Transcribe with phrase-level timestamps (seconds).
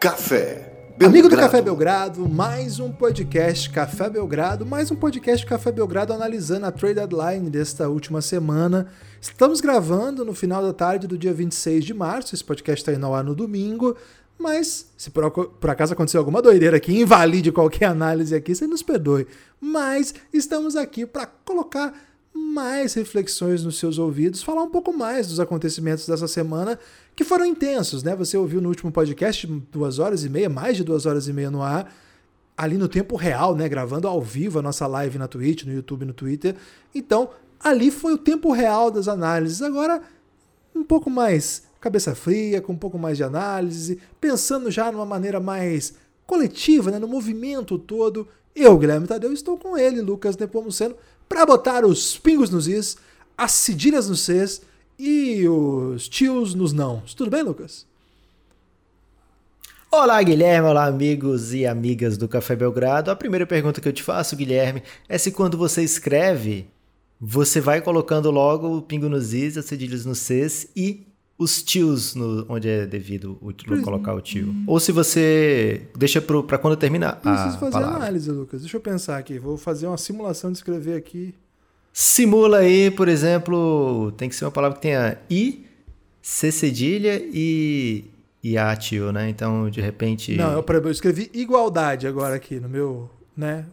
[0.00, 0.72] Café.
[0.96, 1.04] Belgrado.
[1.04, 6.64] Amigo do Café Belgrado, mais um podcast Café Belgrado, mais um podcast Café Belgrado analisando
[6.64, 8.86] a trade deadline desta última semana.
[9.20, 13.04] Estamos gravando no final da tarde do dia 26 de março, esse podcast está indo
[13.04, 13.94] ao ar no domingo,
[14.38, 18.82] mas se por, por acaso acontecer alguma doideira que invalide qualquer análise aqui, você nos
[18.82, 19.26] perdoe.
[19.60, 21.92] Mas estamos aqui para colocar
[22.50, 26.78] mais reflexões nos seus ouvidos, falar um pouco mais dos acontecimentos dessa semana
[27.14, 28.14] que foram intensos, né?
[28.16, 31.50] Você ouviu no último podcast duas horas e meia, mais de duas horas e meia
[31.50, 31.94] no ar,
[32.56, 33.68] ali no tempo real, né?
[33.68, 36.56] Gravando ao vivo a nossa live na Twitch, no YouTube, no Twitter.
[36.94, 39.62] Então, ali foi o tempo real das análises.
[39.62, 40.02] Agora,
[40.74, 45.40] um pouco mais cabeça fria, com um pouco mais de análise, pensando já numa maneira
[45.40, 45.94] mais
[46.26, 46.98] coletiva, né?
[46.98, 48.28] no movimento todo.
[48.54, 50.94] Eu, Guilherme Tadeu, estou com ele, Lucas Nepomuceno,
[51.30, 52.96] para botar os pingos nos is,
[53.38, 54.62] as cedilhas nos cs
[54.98, 57.14] e os tios nos nãos.
[57.14, 57.86] Tudo bem, Lucas?
[59.92, 60.68] Olá, Guilherme.
[60.68, 63.12] Olá, amigos e amigas do Café Belgrado.
[63.12, 66.68] A primeira pergunta que eu te faço, Guilherme, é se quando você escreve,
[67.20, 71.06] você vai colocando logo o pingo nos is, as cedilhas nos cs e
[71.40, 74.54] os tios no, onde é devido o, colocar o tio.
[74.66, 77.96] Ou se você deixa para quando terminar a Preciso fazer palavra.
[77.96, 78.60] análise, Lucas.
[78.60, 79.38] Deixa eu pensar aqui.
[79.38, 81.34] Vou fazer uma simulação de escrever aqui.
[81.94, 85.64] Simula aí, por exemplo, tem que ser uma palavra que tenha i,
[86.20, 88.04] c cedilha e
[88.44, 89.30] e a tio, né?
[89.30, 90.36] Então, de repente.
[90.36, 93.64] Não, eu, eu escrevi igualdade agora aqui no meu, né?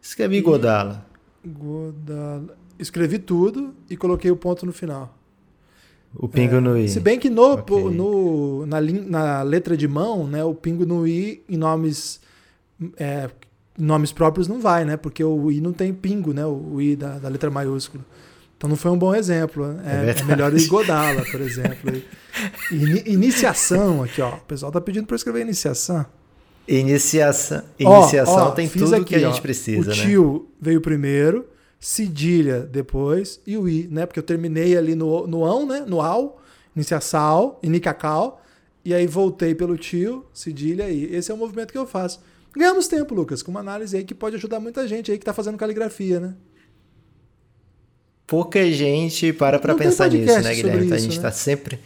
[0.00, 1.06] Escrevi Godala.
[1.46, 2.58] Godala.
[2.76, 5.16] Escrevi tudo e coloquei o ponto no final.
[6.14, 6.88] O pingo é, no i.
[6.88, 7.84] Se bem que no, okay.
[7.84, 12.20] no, na, na, letra de mão, né, o pingo no i em nomes
[12.98, 13.30] é,
[13.78, 14.96] nomes próprios não vai, né?
[14.96, 16.44] Porque o i não tem pingo, né?
[16.44, 18.04] O, i da, da letra maiúscula.
[18.56, 19.66] Então não foi um bom exemplo.
[19.66, 19.82] Né?
[19.84, 21.92] É, é, é melhor esgodá-la, por exemplo.
[22.70, 24.34] In, iniciação aqui, ó.
[24.34, 26.06] O pessoal tá pedindo para escrever iniciação.
[26.68, 29.92] Iniciação, iniciação tem tudo aqui, que a gente ó, precisa, o né?
[29.92, 31.44] O tio veio primeiro,
[31.82, 34.06] cedilha depois e o i, né?
[34.06, 35.84] Porque eu terminei ali no, no ão, né?
[35.84, 36.40] No ao,
[36.76, 38.40] iniciação, inicacal,
[38.84, 42.20] e aí voltei pelo tio, cedilha e esse é o movimento que eu faço.
[42.56, 45.32] Ganhamos tempo, Lucas, com uma análise aí que pode ajudar muita gente aí que está
[45.32, 46.34] fazendo caligrafia, né?
[48.28, 50.86] Pouca gente para para pensar nisso, né, Guilherme?
[50.86, 51.34] Então, a gente está né?
[51.34, 51.80] sempre.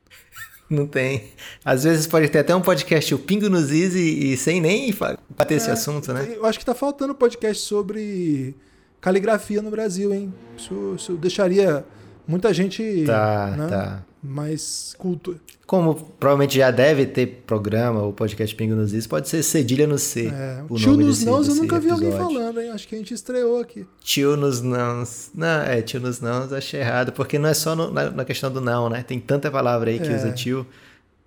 [0.70, 1.32] Não tem.
[1.62, 4.94] Às vezes pode ter até um podcast, o Pingo nos Is, e, sem nem
[5.36, 6.32] bater é, esse assunto, né?
[6.34, 8.56] Eu acho que está faltando podcast sobre
[9.00, 10.32] caligrafia no Brasil, hein?
[10.56, 11.84] Isso, isso deixaria
[12.28, 14.04] muita gente tá, né, tá.
[14.22, 15.40] mais culto.
[15.66, 19.98] Como provavelmente já deve ter programa, o podcast Pingo nos Is, pode ser Cedilha no
[19.98, 20.28] C.
[20.28, 22.70] É, o Tio nos Nãos eu nunca vi alguém falando, hein?
[22.70, 23.86] Acho que a gente estreou aqui.
[24.00, 25.30] Tio nos Nãos.
[25.34, 28.50] Não, é, Tio nos Nãos achei errado, porque não é só no, na, na, questão
[28.50, 29.02] do não, né?
[29.02, 30.16] Tem tanta palavra aí que é.
[30.16, 30.66] usa tio.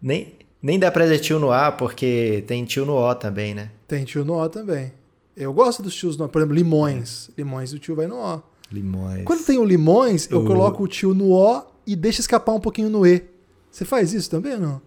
[0.01, 3.69] Nem, nem dá pra dizer tio no A, porque tem tio no O também, né?
[3.87, 4.91] Tem tio no O também.
[5.35, 6.27] Eu gosto dos tios no.
[6.27, 7.29] Por exemplo, limões.
[7.37, 8.41] Limões, o tio vai no O.
[8.71, 9.23] Limões.
[9.23, 12.89] Quando tem o limões, eu coloco o tio no O e deixo escapar um pouquinho
[12.89, 13.23] no E.
[13.69, 14.81] Você faz isso também ou não?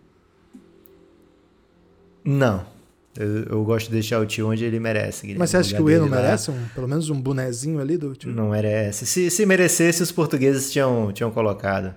[2.24, 2.74] Não.
[3.16, 5.34] Eu, eu, gosto de deixar o tio onde ele merece.
[5.34, 6.50] Mas você acha que o E não merece?
[6.50, 8.32] Um, pelo menos um bonezinho ali do tio?
[8.32, 9.06] Não merece.
[9.06, 11.94] Se, se merecesse, os portugueses tinham, tinham colocado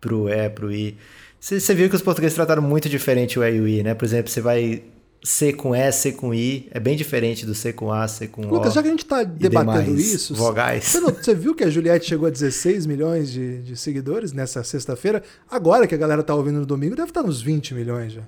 [0.00, 0.96] pro E, pro I.
[1.40, 3.94] Você, você viu que os portugueses trataram muito diferente o E e o I, né?
[3.94, 4.84] Por exemplo, você vai
[5.22, 8.40] C com E, C com I, é bem diferente do C com A, C com
[8.40, 8.58] Lucas, O.
[8.58, 10.84] Lucas, já que a gente está debatendo isso, vogais.
[10.84, 14.64] Você, não, você, viu que a Juliette chegou a 16 milhões de, de seguidores nessa
[14.64, 15.22] sexta-feira?
[15.50, 18.22] Agora que a galera está ouvindo no domingo, deve estar tá nos 20 milhões já.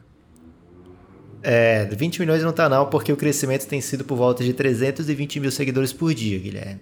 [1.43, 5.41] É, 20 milhões não está não, porque o crescimento tem sido por volta de 320
[5.41, 6.81] mil seguidores por dia, Guilherme.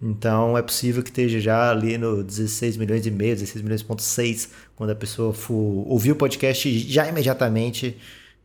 [0.00, 4.00] Então é possível que esteja já ali no 16 milhões e meio, 16 milhões ponto
[4.00, 7.96] 6, quando a pessoa for ouvir o podcast já imediatamente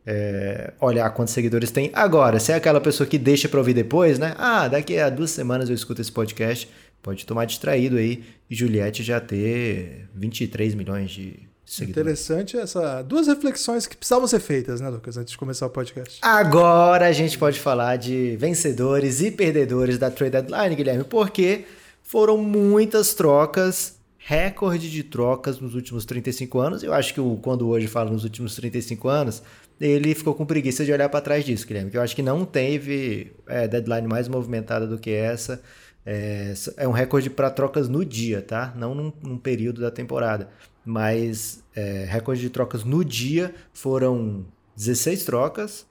[0.06, 1.90] é, olhar quantos seguidores tem.
[1.92, 4.34] Agora, se é aquela pessoa que deixa para ouvir depois, né?
[4.36, 6.68] Ah, daqui a duas semanas eu escuto esse podcast,
[7.02, 12.20] pode tomar distraído aí e Juliette já ter 23 milhões de seguidores.
[12.20, 13.02] Interessante essa.
[13.02, 16.18] Duas reflexões que precisavam ser feitas, né, Lucas, antes de começar o podcast.
[16.22, 21.64] Agora a gente pode falar de vencedores e perdedores da Trade Deadline, Guilherme, porque
[22.02, 23.94] foram muitas trocas
[24.26, 26.82] recorde de trocas nos últimos 35 anos.
[26.82, 29.42] Eu acho que o, quando hoje fala nos últimos 35 anos,
[29.80, 31.90] ele ficou com preguiça de olhar para trás disso, Guilherme.
[31.90, 35.62] Que eu acho que não teve é, deadline mais movimentada do que essa.
[36.06, 38.72] É, é um recorde para trocas no dia, tá?
[38.76, 40.48] Não num, num período da temporada.
[40.84, 44.44] Mas é, recorde de trocas no dia foram
[44.76, 45.86] 16 trocas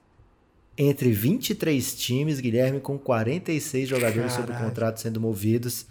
[0.76, 4.52] entre 23 times, Guilherme, com 46 jogadores Caralho.
[4.52, 5.86] sob contrato sendo movidos.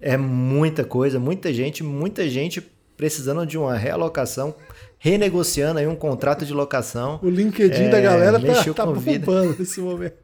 [0.00, 2.60] É muita coisa, muita gente, muita gente
[2.96, 4.54] precisando de uma realocação,
[4.98, 7.20] renegociando aí um contrato de locação.
[7.22, 10.16] O LinkedIn é, da galera tá, tá bombando nesse momento.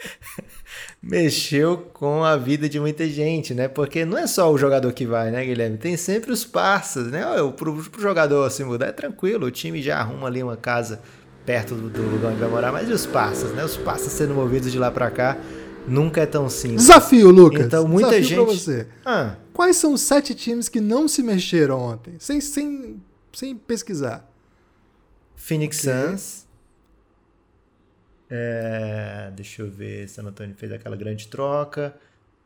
[1.02, 3.68] mexeu com a vida de muita gente, né?
[3.68, 5.78] Porque não é só o jogador que vai, né, Guilherme?
[5.78, 7.24] Tem sempre os parças, né?
[7.56, 11.00] Pro, pro jogador se mudar é tranquilo, o time já arruma ali uma casa
[11.44, 13.64] perto do, do lugar onde vai morar, mas e os parças, né?
[13.64, 15.36] Os parças sendo movidos de lá para cá
[15.86, 16.82] nunca é tão simples.
[16.82, 17.66] Desafio, Lucas.
[17.66, 18.58] Então, muita Desafio gente.
[18.58, 18.86] você.
[19.04, 19.36] Ah.
[19.52, 22.14] Quais são os sete times que não se mexeram ontem?
[22.18, 23.00] Sem, sem,
[23.32, 24.28] sem pesquisar.
[25.36, 26.08] Phoenix okay.
[26.08, 26.46] Suns.
[28.28, 30.08] É, deixa eu ver.
[30.08, 31.94] San Antonio fez aquela grande troca.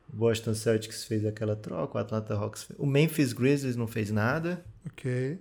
[0.08, 1.98] Boston Celtics fez aquela troca.
[1.98, 2.78] O Atlanta Hawks fez.
[2.78, 4.64] O Memphis Grizzlies não fez nada.
[4.86, 5.38] Ok.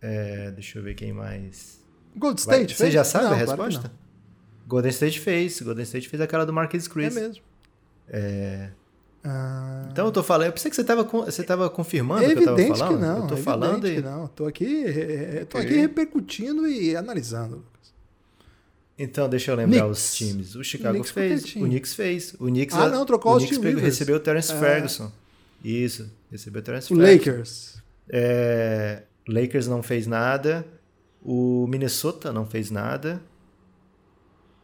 [0.00, 1.82] É, deixa eu ver quem mais.
[2.14, 3.90] Golden State Você já sabe não, a resposta?
[4.66, 5.60] Golden State fez.
[5.60, 7.16] Golden State fez aquela do Marquis Chris.
[7.16, 7.42] É mesmo.
[8.08, 8.70] É.
[9.22, 9.88] Ah...
[9.90, 12.42] Então eu tô falando, eu pensei que você tava, você tava confirmando é o que
[12.42, 12.98] eu tava falando.
[12.98, 14.02] Que não, eu tô é falando e...
[14.02, 14.26] não.
[14.28, 17.64] Tô aqui, é, é, tô aqui repercutindo e analisando.
[18.98, 19.98] Então, deixa eu lembrar Knicks.
[19.98, 20.54] os times.
[20.54, 22.34] O Chicago o fez, o Knicks fez.
[22.34, 24.58] O Knicks, ah, não, trocou o os Knicks pegou, recebeu o Terence é.
[24.58, 25.10] Ferguson.
[25.64, 27.30] Isso, recebeu o Terence o Ferguson.
[27.30, 27.82] Lakers.
[28.08, 30.64] É, Lakers não fez nada.
[31.22, 33.20] O Minnesota não fez nada.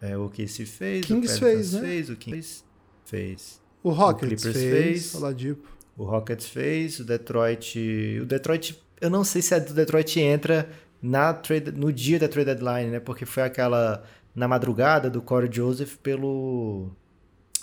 [0.00, 1.80] É, o que se fez, Kings o fez, né?
[1.80, 2.64] fez, o Kings
[3.04, 3.60] fez.
[3.82, 5.68] O Rockets o fez, fez o Ladipo.
[5.96, 7.78] O Rockets fez, o Detroit,
[8.22, 10.68] o Detroit, eu não sei se a do Detroit entra
[11.02, 13.00] na trade, no dia da trade deadline, né?
[13.00, 14.02] Porque foi aquela
[14.34, 16.90] na madrugada do Corey Joseph pelo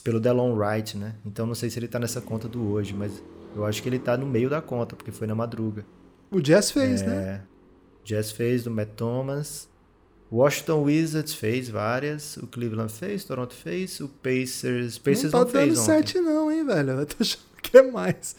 [0.04, 1.16] pelo Delon Wright, né?
[1.26, 3.22] Então não sei se ele tá nessa conta do hoje, mas
[3.56, 5.86] eu acho que ele tá no meio da conta, porque foi na madruga.
[6.32, 7.42] O Jazz fez, é, né?
[8.04, 9.70] Jazz fez, do Matt Thomas.
[10.32, 15.48] Washington Wizards fez várias, o Cleveland fez, Toronto fez, o Pacers, Pacers não, tá não
[15.48, 16.92] fez dando 7 não, hein, velho?
[16.92, 18.36] Eu tô achando que é mais.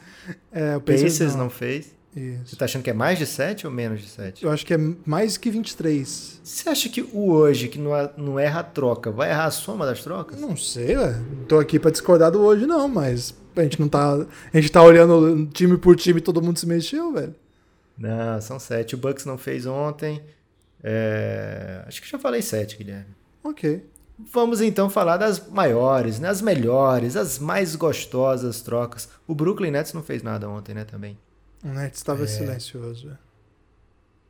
[0.52, 1.44] É, o Pacers, Pacers não.
[1.44, 1.99] não fez.
[2.14, 2.46] Isso.
[2.46, 4.44] Você tá achando que é mais de 7 ou menos de 7?
[4.44, 6.40] Eu acho que é mais que 23.
[6.43, 9.87] Você acha que o hoje, que não, não erra a troca, vai errar a soma
[9.87, 10.41] das trocas?
[10.41, 11.25] Não sei, velho.
[11.46, 14.14] Tô aqui pra discordar do hoje, não, mas a gente não tá.
[14.14, 17.34] A gente tá olhando time por time e todo mundo se mexeu, velho.
[17.96, 18.94] Não, são 7.
[18.94, 20.23] O Bucks não fez ontem.
[20.82, 21.84] É...
[21.86, 23.14] Acho que já falei 7, Guilherme.
[23.42, 23.84] Ok.
[24.19, 26.28] Vamos então falar das maiores, né?
[26.28, 29.08] as melhores, as mais gostosas trocas.
[29.26, 31.16] O Brooklyn Nets não fez nada ontem, né, também.
[31.62, 32.26] O Nets estava é...
[32.26, 33.10] silencioso.
[33.10, 33.28] É.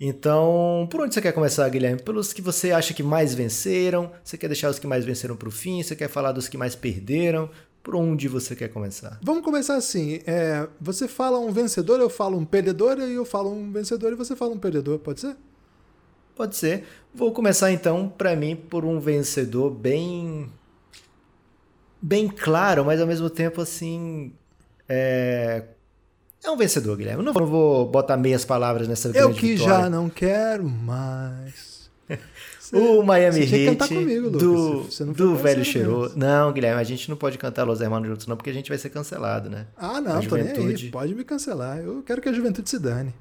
[0.00, 2.00] Então, por onde você quer começar, Guilherme?
[2.00, 4.12] Pelos que você acha que mais venceram?
[4.22, 5.82] Você quer deixar os que mais venceram para o fim?
[5.82, 7.50] Você quer falar dos que mais perderam?
[7.82, 9.18] Por onde você quer começar?
[9.22, 10.20] Vamos começar assim.
[10.24, 14.14] É, você fala um vencedor, eu falo um perdedor, e eu falo um vencedor e
[14.14, 15.36] você fala um perdedor, pode ser?
[16.38, 16.84] Pode ser.
[17.12, 20.48] Vou começar então, para mim, por um vencedor bem.
[22.00, 24.32] bem claro, mas ao mesmo tempo assim.
[24.88, 25.64] É,
[26.44, 27.24] é um vencedor, Guilherme.
[27.24, 29.82] Eu não vou botar meias palavras nessa Eu que vitória.
[29.82, 31.90] já não quero mais.
[32.72, 36.16] o Miami Heat comigo, do, do velho cheiroso.
[36.16, 38.78] Não, Guilherme, a gente não pode cantar Los Hermanos juntos não, porque a gente vai
[38.78, 39.66] ser cancelado, né?
[39.76, 40.66] Ah, não, tô juventude...
[40.66, 40.88] nem aí.
[40.88, 41.78] Pode me cancelar.
[41.78, 43.12] Eu quero que a juventude se dane.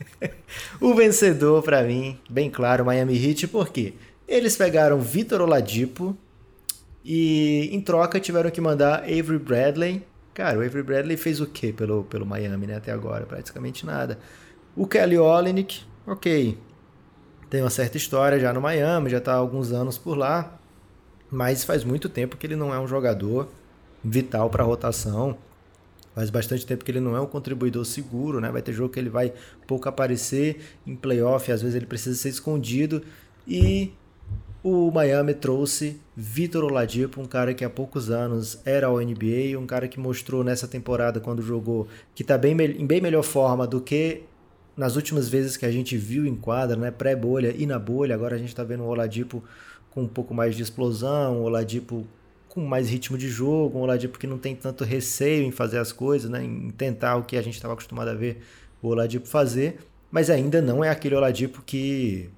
[0.80, 3.94] o vencedor, para mim, bem claro, Miami Heat, porque
[4.26, 6.16] eles pegaram Vitor Oladipo
[7.04, 10.02] e em troca tiveram que mandar Avery Bradley.
[10.34, 12.76] Cara, o Avery Bradley fez o que pelo, pelo Miami, né?
[12.76, 14.18] Até agora, praticamente nada.
[14.76, 16.58] O Kelly Olynyk, ok,
[17.48, 20.58] tem uma certa história já no Miami, já está há alguns anos por lá,
[21.30, 23.48] mas faz muito tempo que ele não é um jogador
[24.02, 25.38] vital para a rotação.
[26.16, 28.50] Faz bastante tempo que ele não é um contribuidor seguro, né?
[28.50, 29.34] Vai ter jogo que ele vai
[29.66, 33.02] pouco aparecer em playoff, às vezes ele precisa ser escondido.
[33.46, 33.92] E
[34.62, 39.66] o Miami trouxe Vitor Oladipo, um cara que há poucos anos era ao NBA, um
[39.66, 43.78] cara que mostrou nessa temporada quando jogou que está bem, em bem melhor forma do
[43.78, 44.22] que
[44.74, 46.90] nas últimas vezes que a gente viu em quadra, né?
[46.90, 48.14] Pré-bolha e na bolha.
[48.14, 49.44] Agora a gente está vendo o Oladipo
[49.90, 52.06] com um pouco mais de explosão, o Oladipo
[52.56, 55.92] com mais ritmo de jogo, um Oladipo que não tem tanto receio em fazer as
[55.92, 58.38] coisas, né, em tentar o que a gente estava acostumado a ver
[58.82, 59.76] o Oladipo fazer,
[60.10, 62.30] mas ainda não é aquele Oladipo que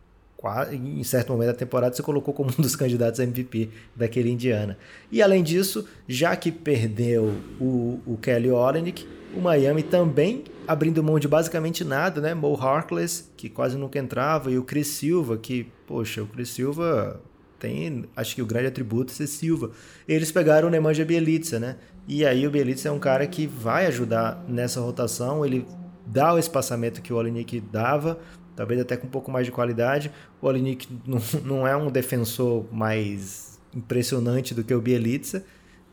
[0.73, 4.77] em certo momento da temporada você colocou como um dos candidatos a MVP daquele Indiana.
[5.11, 9.07] E além disso, já que perdeu o, o Kelly Olynyk,
[9.37, 12.35] o Miami também abrindo mão de basicamente nada, né?
[12.35, 17.21] Mo Harkless, que quase nunca entrava, e o Chris Silva, que, poxa, o Chris Silva
[17.59, 19.71] tem, acho que o grande atributo é ser Silva.
[20.07, 21.77] Eles pegaram o Nemanja Bielitsa, né?
[22.07, 25.67] E aí o Bielitsa é um cara que vai ajudar nessa rotação, ele
[26.07, 28.19] dá o espaçamento que o Olinik dava,
[28.57, 30.11] talvez até com um pouco mais de qualidade.
[30.41, 35.45] O Olinik não, não é um defensor mais impressionante do que o Bielitsa,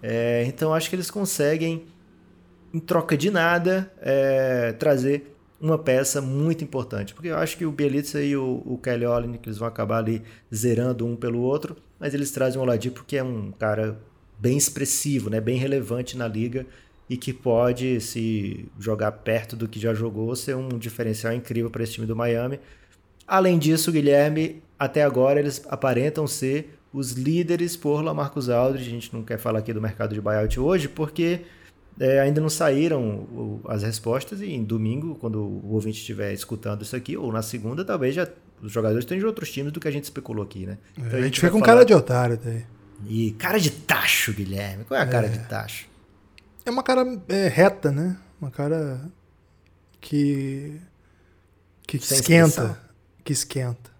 [0.01, 1.86] é, então acho que eles conseguem,
[2.74, 7.72] em troca de nada, é, trazer uma peça muito importante, porque eu acho que o
[7.72, 10.22] Bielitsa e o, o Kelly Olynyk eles vão acabar ali
[10.54, 13.98] zerando um pelo outro, mas eles trazem o Oladipo que é um cara
[14.38, 16.66] bem expressivo, né, bem relevante na liga
[17.10, 21.84] e que pode se jogar perto do que já jogou ser um diferencial incrível para
[21.84, 22.60] esse time do Miami.
[23.28, 28.88] Além disso, Guilherme, até agora eles aparentam ser os líderes por Lamarcus Aldridge.
[28.88, 31.42] A gente não quer falar aqui do mercado de buyout hoje, porque
[32.00, 36.96] é, ainda não saíram as respostas e em domingo, quando o ouvinte estiver escutando isso
[36.96, 38.28] aqui, ou na segunda, talvez já
[38.62, 40.78] os jogadores tenham de outros times do que a gente especulou aqui, né?
[40.98, 41.74] Então, a, gente, a gente fica com falar...
[41.74, 42.66] cara de otário daí.
[43.08, 44.86] E cara de tacho, Guilherme.
[44.86, 45.30] Qual é a cara é.
[45.30, 45.88] de tacho?
[46.66, 48.18] É uma cara é, reta, né?
[48.40, 49.02] Uma cara
[50.00, 50.80] que
[51.86, 52.78] que Sem esquenta, expressão.
[53.24, 53.96] que esquenta.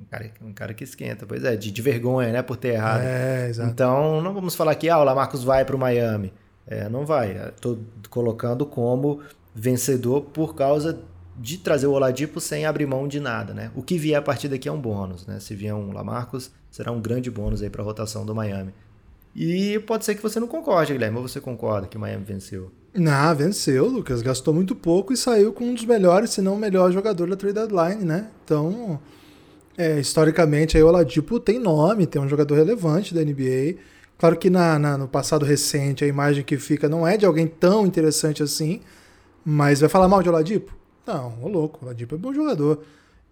[0.00, 3.02] Um cara, um cara que esquenta, pois é, de, de, vergonha, né, por ter errado.
[3.02, 3.70] É, exato.
[3.70, 6.32] Então, não vamos falar que ah, o Lamarcus vai para o Miami.
[6.66, 7.48] É, não vai.
[7.48, 7.78] Estou
[8.08, 9.20] colocando como
[9.54, 11.00] vencedor por causa
[11.36, 13.70] de trazer o Oladipo sem abrir mão de nada, né?
[13.74, 15.40] O que vier a partir daqui é um bônus, né?
[15.40, 18.72] Se vier um Lamarcus, será um grande bônus aí para a rotação do Miami.
[19.34, 22.70] E pode ser que você não concorde, Guilherme, ou você concorda que o Miami venceu?
[22.94, 24.20] Não, venceu, Lucas.
[24.20, 27.36] Gastou muito pouco e saiu com um dos melhores, se não o melhor jogador da
[27.36, 28.28] trade deadline, né?
[28.44, 29.00] Então,
[29.76, 33.78] é, historicamente, aí o Oladipo tem nome, tem um jogador relevante da NBA.
[34.22, 37.48] Claro que na, na, no passado recente a imagem que fica não é de alguém
[37.48, 38.80] tão interessante assim,
[39.44, 40.72] mas vai falar mal de Oladipo?
[41.04, 42.84] Não, ô louco, Oladipo é bom jogador.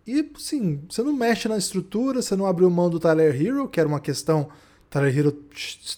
[0.05, 3.79] E, sim, você não mexe na estrutura, você não abriu mão do Tyler Hero, que
[3.79, 4.49] era uma questão.
[4.91, 5.31] Tyler Hero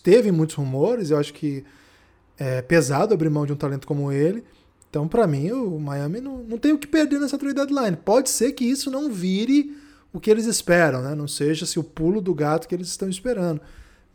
[0.03, 1.65] teve muitos rumores, eu acho que
[2.39, 4.45] é pesado abrir mão de um talento como ele.
[4.91, 7.97] Então, para mim, o Miami não, não tem o que perder nessa trade deadline.
[7.97, 9.75] Pode ser que isso não vire
[10.13, 11.15] o que eles esperam, né?
[11.15, 13.59] Não seja se o pulo do gato que eles estão esperando.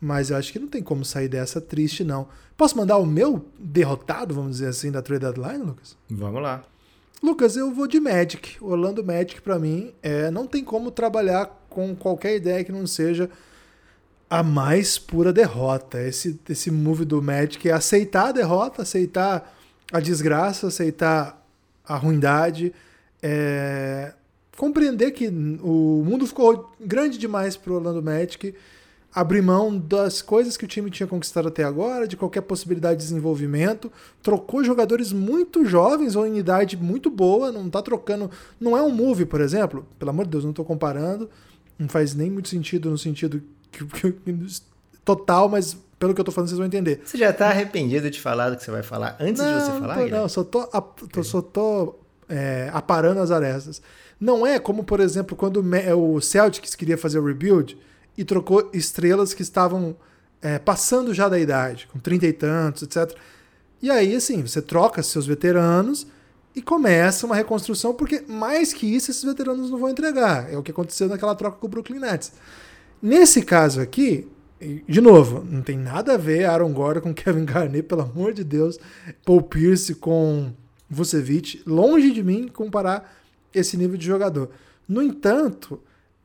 [0.00, 2.28] Mas eu acho que não tem como sair dessa triste, não.
[2.56, 5.96] Posso mandar o meu derrotado, vamos dizer assim, da trade deadline, Lucas?
[6.08, 6.64] Vamos lá.
[7.22, 8.56] Lucas, eu vou de Magic.
[8.60, 13.28] Orlando Magic, para mim, é, não tem como trabalhar com qualquer ideia que não seja
[14.30, 16.00] a mais pura derrota.
[16.00, 19.56] Esse, esse move do Magic é aceitar a derrota, aceitar
[19.92, 21.44] a desgraça, aceitar
[21.84, 22.72] a ruindade,
[23.22, 24.12] é,
[24.56, 28.54] compreender que o mundo ficou grande demais para o Orlando Magic
[29.14, 33.04] abrir mão das coisas que o time tinha conquistado até agora, de qualquer possibilidade de
[33.04, 33.90] desenvolvimento,
[34.22, 38.90] trocou jogadores muito jovens ou em idade muito boa, não está trocando, não é um
[38.90, 41.28] move, por exemplo, pelo amor de Deus, não estou comparando,
[41.78, 44.14] não faz nem muito sentido no sentido que, que,
[45.04, 47.00] total, mas pelo que eu estou falando vocês vão entender.
[47.04, 49.80] Você já está arrependido de falar do que você vai falar antes não, de você
[49.80, 49.96] falar?
[49.96, 50.66] Não, não só tô,
[51.10, 51.96] tô, só tô
[52.28, 53.82] é, aparando as arestas.
[54.20, 55.64] Não é como, por exemplo, quando
[55.96, 57.76] o Celtics queria fazer o rebuild,
[58.18, 59.96] e trocou estrelas que estavam
[60.42, 63.16] é, passando já da idade, com trinta e tantos, etc.
[63.80, 66.04] E aí, assim, você troca seus veteranos
[66.54, 70.52] e começa uma reconstrução, porque mais que isso, esses veteranos não vão entregar.
[70.52, 72.32] É o que aconteceu naquela troca com o Brooklyn Nets.
[73.00, 74.26] Nesse caso aqui,
[74.88, 78.42] de novo, não tem nada a ver Aaron Gordon com Kevin Garnett, pelo amor de
[78.42, 78.80] Deus,
[79.24, 80.52] Paul Pierce com
[80.90, 83.16] Vucevic, longe de mim comparar
[83.54, 84.50] esse nível de jogador.
[84.88, 85.80] No entanto,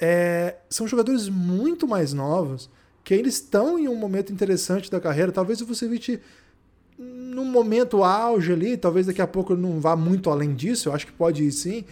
[0.05, 2.69] é, são jogadores muito mais novos
[3.05, 5.31] que ainda estão em um momento interessante da carreira.
[5.31, 6.19] Talvez o Vucevic
[6.97, 11.05] num momento auge ali, talvez daqui a pouco não vá muito além disso, eu acho
[11.05, 11.85] que pode ir sim.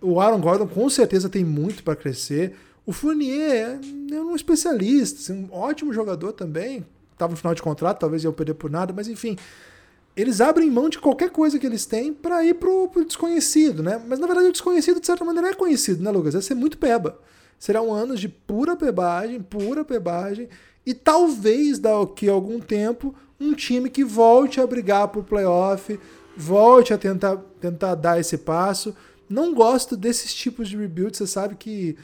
[0.00, 2.54] O Aaron Gordon com certeza tem muito para crescer.
[2.86, 3.78] O Fournier
[4.10, 6.86] é, é um especialista, assim, um ótimo jogador também.
[7.12, 9.36] Estava no final de contrato, talvez ia perder por nada, mas enfim.
[10.16, 14.02] Eles abrem mão de qualquer coisa que eles têm para ir pro, pro desconhecido, né?
[14.08, 16.32] Mas na verdade o desconhecido, de certa maneira, é conhecido, né, Lucas?
[16.32, 17.18] Vai ser muito peba.
[17.58, 20.48] Serão anos de pura pebagem, pura pebagem,
[20.86, 25.98] e talvez daqui a algum tempo um time que volte a brigar por playoff,
[26.36, 28.94] volte a tentar, tentar dar esse passo.
[29.28, 31.96] Não gosto desses tipos de rebuild, você sabe que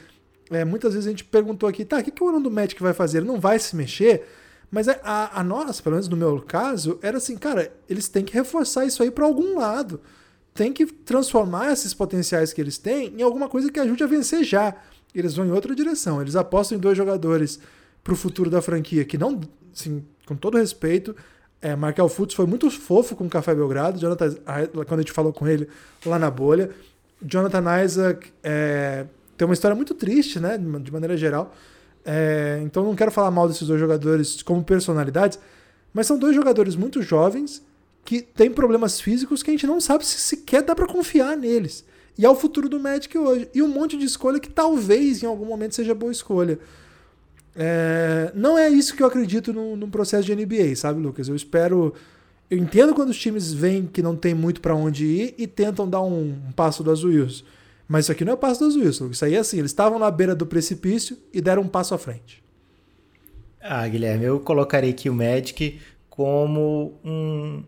[0.51, 2.93] é, muitas vezes a gente perguntou aqui, tá, o que, que o Orlando Magic vai
[2.93, 3.19] fazer?
[3.19, 4.27] Ele não vai se mexer?
[4.69, 8.23] Mas é, a, a nossa, pelo menos no meu caso, era assim, cara, eles têm
[8.23, 10.01] que reforçar isso aí para algum lado.
[10.53, 14.43] Tem que transformar esses potenciais que eles têm em alguma coisa que ajude a vencer
[14.43, 14.75] já
[15.19, 16.21] eles vão em outra direção.
[16.21, 17.59] Eles apostam em dois jogadores
[18.03, 19.39] para o futuro da franquia que não,
[19.73, 21.15] assim, com todo respeito,
[21.61, 24.35] é, Markel Futs foi muito fofo com o Café Belgrado, Jonathan,
[24.85, 25.67] quando a gente falou com ele
[26.05, 26.69] lá na bolha.
[27.21, 29.05] Jonathan Isaac é,
[29.35, 31.53] tem uma história muito triste, né, de maneira geral.
[32.05, 35.39] É, então não quero falar mal desses dois jogadores como personalidades,
[35.91, 37.65] mas são dois jogadores muito jovens
[38.03, 41.83] que têm problemas físicos que a gente não sabe se sequer dá para confiar neles.
[42.17, 43.49] E é o futuro do Magic hoje.
[43.53, 46.59] E um monte de escolha que talvez em algum momento seja boa escolha.
[47.55, 51.27] É, não é isso que eu acredito no, processo de NBA, sabe, Lucas?
[51.27, 51.93] Eu espero.
[52.49, 55.89] Eu entendo quando os times veem que não tem muito para onde ir e tentam
[55.89, 57.43] dar um, um passo do Azuios.
[57.87, 58.99] Mas isso aqui não é o passo do Azuios.
[58.99, 61.97] Isso aí é assim, eles estavam na beira do precipício e deram um passo à
[61.97, 62.43] frente.
[63.61, 65.79] Ah, Guilherme, eu colocaria aqui o Magic
[66.09, 67.63] como um,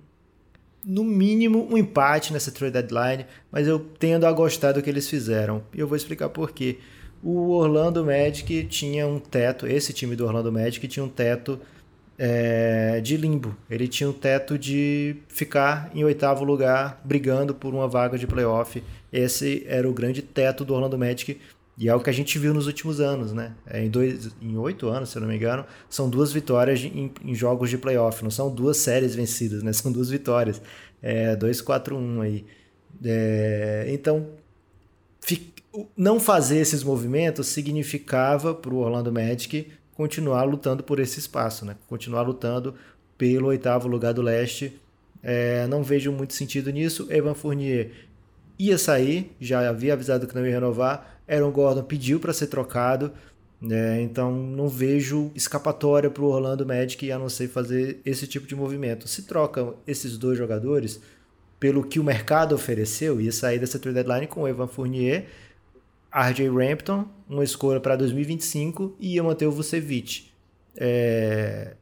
[0.87, 5.09] no mínimo, um empate nessa trade deadline, mas eu tendo a gostar do que eles
[5.09, 5.61] fizeram.
[5.73, 6.77] E eu vou explicar por quê.
[7.21, 11.59] O Orlando Magic tinha um teto, esse time do Orlando Magic tinha um teto
[12.17, 13.55] é, de limbo.
[13.69, 18.81] Ele tinha um teto de ficar em oitavo lugar, brigando por uma vaga de playoff.
[19.11, 21.37] Esse era o grande teto do Orlando Magic
[21.77, 23.53] e é o que a gente viu nos últimos anos, né?
[23.67, 27.11] É, em, dois, em oito anos, se eu não me engano, são duas vitórias em,
[27.23, 28.23] em jogos de playoff.
[28.23, 29.71] Não são duas séries vencidas, né?
[29.73, 30.59] São duas vitórias.
[31.03, 32.45] É 2-4-1 aí.
[33.05, 34.27] É, então,
[35.95, 41.75] não fazer esses movimentos significava para o Orlando Magic continuar lutando por esse espaço, né?
[41.87, 42.73] Continuar lutando
[43.19, 44.79] pelo oitavo lugar do leste.
[45.21, 47.07] É, não vejo muito sentido nisso.
[47.11, 47.91] Evan Fournier
[48.57, 51.16] ia sair, já havia avisado que não ia renovar.
[51.27, 53.11] Aaron Gordon pediu para ser trocado.
[53.61, 54.01] né?
[54.01, 58.55] então não vejo escapatória para o Orlando Magic a não ser fazer esse tipo de
[58.55, 59.07] movimento.
[59.07, 61.01] Se trocam esses dois jogadores
[61.59, 65.25] pelo que o mercado ofereceu, ia sair dessa trade deadline com Evan Fournier
[66.13, 70.31] RJ Rampton, uma escolha para 2025 e ia manter o Vucevic.
[70.75, 71.75] É...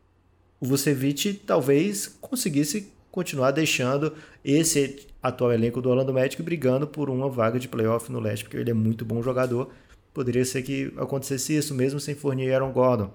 [0.59, 7.29] O Vucevic talvez conseguisse continuar deixando esse atual elenco do Orlando Magic brigando por uma
[7.29, 9.70] vaga de playoff no leste, porque ele é muito bom jogador.
[10.13, 13.12] Poderia ser que acontecesse isso mesmo sem Fournier e Aaron Gordon.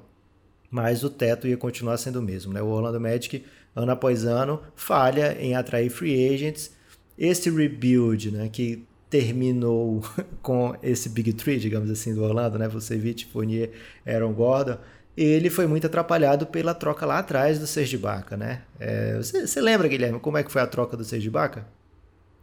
[0.71, 2.53] Mas o teto ia continuar sendo o mesmo.
[2.53, 2.61] Né?
[2.61, 6.73] O Orlando Magic, ano após ano, falha em atrair free agents.
[7.19, 10.03] Esse rebuild, né, que terminou
[10.41, 12.69] com esse Big Three, digamos assim, do Orlando, né?
[12.69, 13.71] Vucevic, Fournier,
[14.07, 14.79] Aaron Gordon.
[15.17, 18.63] Ele foi muito atrapalhado pela troca lá atrás do Serge Ibaka, né?
[18.79, 21.67] É, você, você, lembra, Guilherme, como é que foi a troca do Serge Ibaka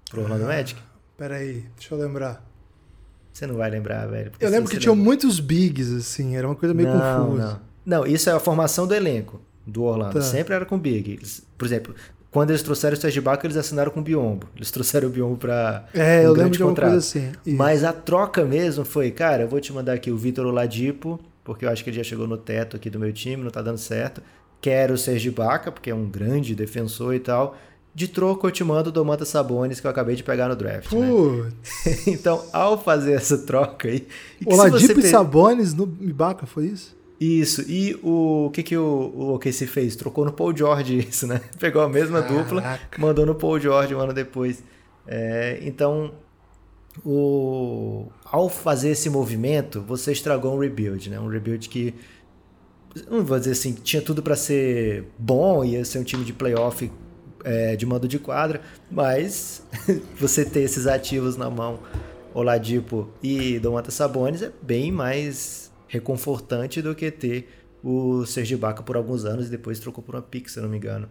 [0.09, 0.79] pro Orlando ah, Magic?
[1.17, 2.45] Peraí, deixa eu lembrar.
[3.33, 4.31] Você não vai lembrar, velho.
[4.39, 7.61] Eu lembro que tinham muitos bigs, assim, era uma coisa meio não, confusa.
[7.85, 7.99] Não.
[7.99, 10.13] não, isso é a formação do elenco do Orlando.
[10.13, 10.21] Tá.
[10.21, 11.19] Sempre era com big.
[11.57, 11.93] Por exemplo,
[12.31, 14.47] quando eles trouxeram o Serge Ibaka, eles assinaram com o Biombo.
[14.55, 16.91] Eles trouxeram o Biombo para É, um eu lembro de contrato.
[16.91, 17.31] coisa assim.
[17.45, 21.65] Mas a troca mesmo foi, cara, eu vou te mandar aqui o Vitor Oladipo, porque
[21.65, 23.77] eu acho que ele já chegou no teto aqui do meu time, não tá dando
[23.77, 24.21] certo.
[24.61, 27.57] Quero o Serge Ibaka, porque é um grande defensor e tal.
[27.97, 30.91] De troco, eu te mando o Domantas Sabonis, que eu acabei de pegar no draft.
[30.91, 31.51] Né?
[32.05, 34.07] então, ao fazer essa troca aí.
[34.45, 36.95] Oladipo e Sabonis no Ibaka, foi isso?
[37.19, 39.95] Isso, e o, que, que o, o OKC fez?
[39.95, 41.41] Trocou no Paul George isso, né?
[41.59, 42.43] Pegou a mesma Caraca.
[42.43, 44.63] dupla, mandou no Paul George um ano depois.
[45.07, 46.13] É, então,
[47.03, 51.19] o, ao fazer esse movimento, você estragou um rebuild, né?
[51.19, 51.95] Um rebuild que,
[53.09, 56.91] não vou dizer assim, tinha tudo para ser bom, ia ser um time de playoff
[57.47, 58.59] é, de mando de quadra,
[58.91, 59.63] mas
[60.19, 61.79] você ter esses ativos na mão,
[62.33, 67.47] Oladipo e Domantas Sabonis, é bem mais reconfortante do que ter
[67.81, 70.75] o Serge Ibaka por alguns anos e depois trocou por uma pick, se não me
[70.75, 71.07] engano.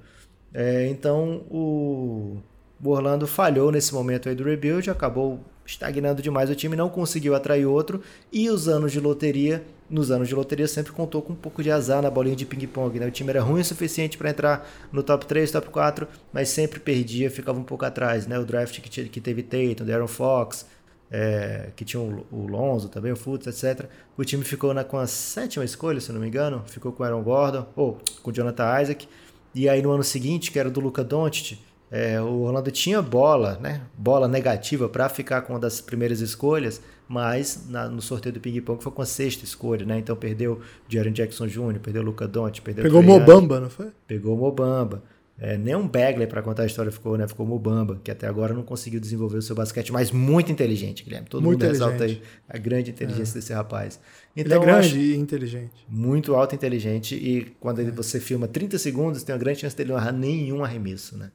[0.53, 2.37] É, então o,
[2.83, 7.35] o Orlando falhou nesse momento aí do rebuild, acabou estagnando demais o time, não conseguiu
[7.35, 8.01] atrair outro
[8.33, 11.71] e os anos de loteria, nos anos de loteria sempre contou com um pouco de
[11.71, 13.07] azar na bolinha de ping-pong, né?
[13.07, 16.79] O time era ruim o suficiente para entrar no top 3, top 4, mas sempre
[16.79, 18.39] perdia, ficava um pouco atrás, né?
[18.39, 20.67] O draft que, que teve Tatum, Darren Fox,
[21.11, 23.89] é, que tinha o, Lonzo também, o Fultz, etc.
[24.17, 27.07] O time ficou na, com a sétima escolha, se não me engano, ficou com o
[27.07, 29.09] Aaron Gordon, ou com o Jonathan Isaac.
[29.55, 31.59] E aí no ano seguinte, que era do Luca Doncic,
[31.96, 33.80] é, o Orlando tinha bola, né?
[33.96, 36.78] Bola negativa para ficar com uma das primeiras escolhas,
[37.09, 39.98] mas na, no sorteio do ping-pong foi com a sexta escolha, né?
[39.98, 40.61] Então perdeu o
[40.92, 43.87] Jaren Jackson Jr., perdeu o Luca Doncic, perdeu Pegou o Mobamba, não foi?
[44.06, 45.02] Pegou o Mobamba.
[45.38, 47.26] É, nem um Bagley para contar a história ficou, né?
[47.26, 51.28] Ficou Mubamba, que até agora não conseguiu desenvolver o seu basquete, mas muito inteligente, Guilherme.
[51.28, 53.40] Todo muito mundo exalta aí a grande inteligência é.
[53.40, 53.98] desse rapaz.
[54.37, 55.87] Então, Ele é grande e inteligente.
[55.88, 57.14] Muito alto e inteligente.
[57.14, 57.90] E quando é.
[57.90, 61.30] você filma 30 segundos, tem uma grande chance dele não errar nenhum arremesso, né?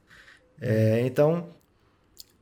[0.62, 1.48] É, então,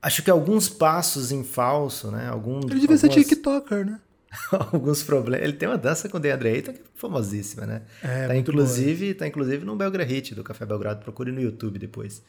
[0.02, 2.28] acho que alguns passos em falso, né?
[2.28, 3.00] Algum, Ele devia algumas...
[3.00, 3.98] ser TikToker, né?
[4.72, 5.44] alguns problemas.
[5.44, 7.82] Ele tem uma dança com o DeAndre Ayton que é famosíssima, né?
[8.02, 11.02] É, tá, inclusive, tá inclusive no Belgra Hit do Café Belgrado.
[11.02, 12.22] Procure no YouTube depois.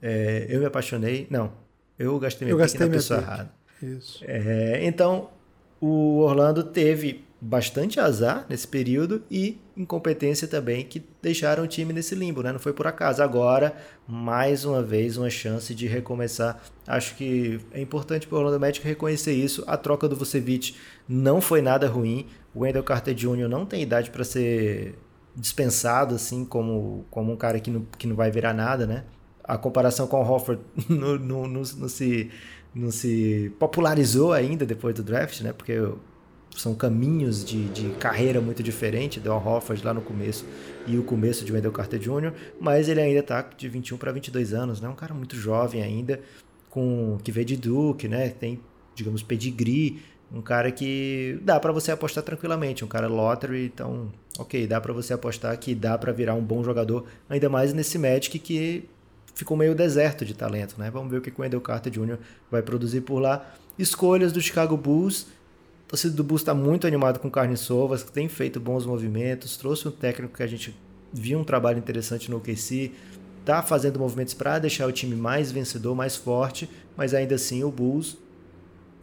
[0.00, 1.26] É, eu me apaixonei.
[1.28, 1.52] Não,
[1.98, 3.50] eu gastei minha eu gastei na pessoa errada.
[3.82, 4.24] Isso.
[4.26, 5.30] É, então,
[5.80, 12.14] o Orlando teve bastante azar nesse período e incompetência também que deixaram o time nesse
[12.14, 12.52] limbo, né?
[12.52, 13.20] Não foi por acaso.
[13.20, 13.74] Agora,
[14.06, 16.62] mais uma vez, uma chance de recomeçar.
[16.86, 19.64] Acho que é importante para o Orlando Magic reconhecer isso.
[19.66, 20.76] A troca do Vucevic
[21.08, 22.26] não foi nada ruim.
[22.54, 23.48] O Wendell Carter Jr.
[23.48, 24.96] não tem idade para ser
[25.34, 29.02] dispensado assim como, como um cara que não, que não vai virar nada, né?
[29.44, 32.30] a comparação com o Hofford não, não, se,
[32.74, 35.52] não se popularizou ainda depois do draft, né?
[35.52, 35.74] Porque
[36.56, 40.44] são caminhos de, de carreira muito diferentes, do Al Hofford lá no começo
[40.86, 44.52] e o começo de Wendell Carter Jr., mas ele ainda está de 21 para 22
[44.52, 44.88] anos, né?
[44.88, 46.20] Um cara muito jovem ainda,
[46.68, 48.28] com que veio de Duke, né?
[48.28, 48.60] Tem,
[48.94, 54.66] digamos, pedigree, um cara que dá para você apostar tranquilamente, um cara lottery, então, ok,
[54.66, 58.38] dá para você apostar que dá para virar um bom jogador, ainda mais nesse Magic
[58.38, 58.88] que
[59.34, 60.90] ficou meio deserto de talento, né?
[60.90, 62.18] Vamos ver o que o Wendell Carter Jr.
[62.50, 63.54] vai produzir por lá.
[63.78, 65.26] Escolhas do Chicago Bulls.
[65.92, 69.86] O torcida do Bulls está muito animado com Carne Sovas, tem feito bons movimentos, trouxe
[69.86, 70.74] um técnico que a gente
[71.12, 72.92] viu um trabalho interessante no OKC,
[73.44, 77.70] tá fazendo movimentos para deixar o time mais vencedor, mais forte, mas ainda assim o
[77.70, 78.16] Bulls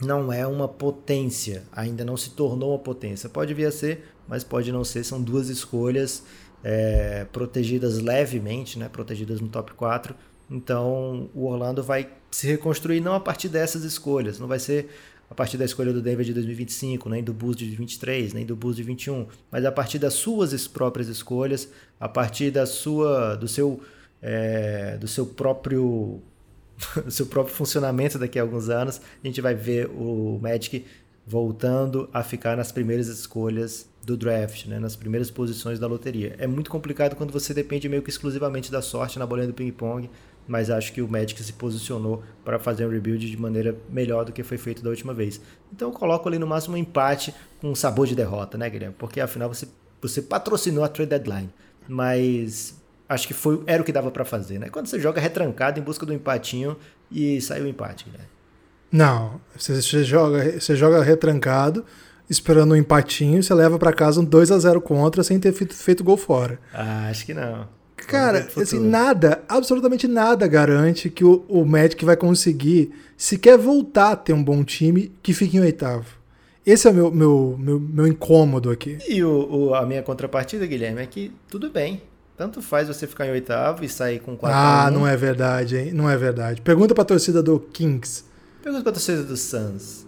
[0.04, 3.28] não é uma potência, ainda não se tornou uma potência.
[3.28, 5.04] Pode vir a ser, mas pode não ser.
[5.04, 6.24] São duas escolhas
[6.64, 10.12] é, protegidas levemente, né, protegidas no top 4.
[10.50, 14.90] Então o Orlando vai se reconstruir não a partir dessas escolhas, não vai ser
[15.30, 18.56] a partir da escolha do Denver de 2025, nem do Bulls de 23, nem do
[18.56, 21.68] Bulls de 21, mas a partir das suas próprias escolhas,
[22.00, 23.80] a partir da sua, do seu,
[24.20, 26.20] é, do seu próprio
[27.06, 30.84] o seu próprio funcionamento daqui a alguns anos, a gente vai ver o Magic
[31.26, 36.34] voltando a ficar nas primeiras escolhas do draft, né, nas primeiras posições da loteria.
[36.38, 40.10] É muito complicado quando você depende meio que exclusivamente da sorte na bolinha do ping-pong,
[40.50, 44.32] mas acho que o Magic se posicionou para fazer um rebuild de maneira melhor do
[44.32, 45.40] que foi feito da última vez.
[45.72, 48.96] Então eu coloco ali no máximo um empate com um sabor de derrota, né, Guilherme?
[48.98, 49.68] Porque afinal você,
[50.02, 51.50] você patrocinou a trade deadline,
[51.86, 52.74] mas
[53.08, 54.68] acho que foi, era o que dava para fazer, né?
[54.68, 56.76] Quando você joga retrancado em busca do empatinho
[57.12, 58.24] e saiu o empate, né?
[58.90, 61.84] Não, você, você, joga, você joga retrancado,
[62.28, 65.76] esperando um empatinho, você leva para casa um 2 a 0 contra sem ter feito,
[65.76, 66.58] feito gol fora.
[66.74, 67.68] Ah, acho que não.
[68.06, 74.16] Cara, assim, nada, absolutamente nada garante que o, o Magic vai conseguir sequer voltar a
[74.16, 76.06] ter um bom time que fique em oitavo.
[76.64, 78.98] Esse é o meu, meu, meu, meu incômodo aqui.
[79.08, 82.02] E o, o, a minha contrapartida, Guilherme, é que tudo bem.
[82.36, 85.92] Tanto faz você ficar em oitavo e sair com 4 Ah, não é verdade, hein?
[85.92, 86.62] Não é verdade.
[86.62, 88.24] Pergunta pra torcida do Kings.
[88.62, 90.06] Pergunta pra torcida do Suns.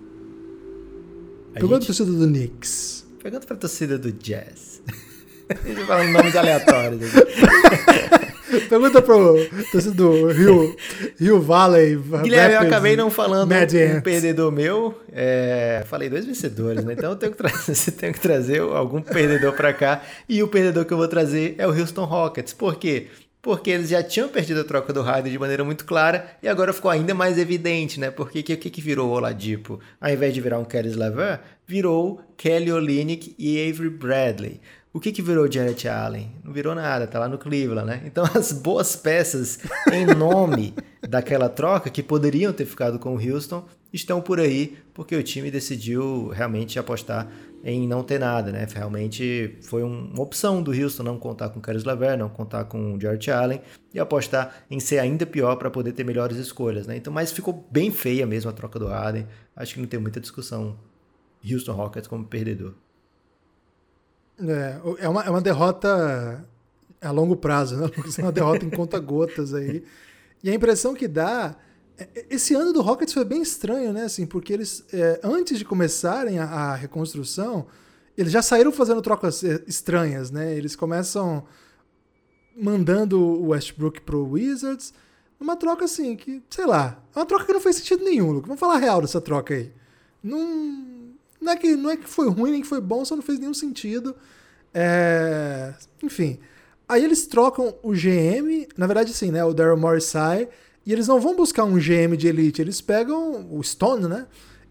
[1.51, 1.87] A Pergunta gente...
[1.87, 3.07] pra torcida do Knicks.
[3.23, 4.81] Pergunta pra torcida do Jazz.
[5.87, 7.11] Falando nomes aleatórios.
[8.69, 9.37] Pergunta pro
[9.71, 10.77] torcedor do Rio,
[11.19, 11.97] Rio Valley.
[12.23, 15.01] Guilherme, eu acabei não falando um perdedor meu.
[15.11, 16.93] É, falei dois vencedores, né?
[16.93, 20.03] Então eu tenho que trazer, você tem que trazer algum perdedor para cá.
[20.29, 22.53] E o perdedor que eu vou trazer é o Houston Rockets.
[22.53, 23.09] Por quê?
[23.41, 26.73] Porque eles já tinham perdido a troca do Harden de maneira muito clara e agora
[26.73, 28.11] ficou ainda mais evidente, né?
[28.11, 29.81] Porque o que, que, que virou o Oladipo?
[30.01, 34.61] Ao invés de virar um Kelly Slaver, virou Kelly Olynyk e Avery Bradley.
[34.95, 36.31] O que, que virou Janet Allen?
[36.45, 38.03] Não virou nada, tá lá no Cleveland, né?
[38.05, 39.59] Então as boas peças
[39.91, 40.75] em nome
[41.09, 45.51] daquela troca que poderiam ter ficado com o Houston estão por aí, porque o time
[45.51, 47.27] decidiu realmente apostar
[47.65, 48.67] em não ter nada, né?
[48.71, 53.01] Realmente foi uma opção do Houston não contar com Caris Lever, não contar com o
[53.01, 53.63] Jared Allen
[53.95, 56.97] e apostar em ser ainda pior para poder ter melhores escolhas, né?
[56.97, 59.27] Então, mas ficou bem feia mesmo a troca do Harden.
[59.57, 60.77] Acho que não tem muita discussão.
[61.49, 62.75] Houston Rockets como perdedor.
[64.49, 66.45] É, é, uma, é uma derrota
[67.01, 67.91] a longo prazo, né?
[68.19, 69.85] É uma derrota em conta-gotas aí.
[70.43, 71.55] E a impressão que dá.
[71.97, 74.05] É, é, esse ano do Rockets foi bem estranho, né?
[74.05, 77.67] Assim, porque eles, é, antes de começarem a, a, reconstrução,
[78.17, 80.55] eles já saíram fazendo trocas é, estranhas, né?
[80.55, 81.45] Eles começam
[82.57, 84.93] mandando o Westbrook pro Wizards,
[85.41, 88.61] uma troca assim, que, sei lá, é uma troca que não fez sentido nenhum, Vamos
[88.61, 89.73] falar real dessa troca aí.
[90.23, 90.39] Não,
[91.43, 93.39] não é, que, não é que foi ruim nem que foi bom, só não fez
[93.39, 94.15] nenhum sentido.
[94.73, 95.75] É...
[96.03, 96.39] Enfim.
[96.89, 99.45] Aí eles trocam o GM, na verdade, assim, né?
[99.45, 100.49] O Daryl Morris sai,
[100.85, 104.27] e eles não vão buscar um GM de elite, eles pegam o Stone, né?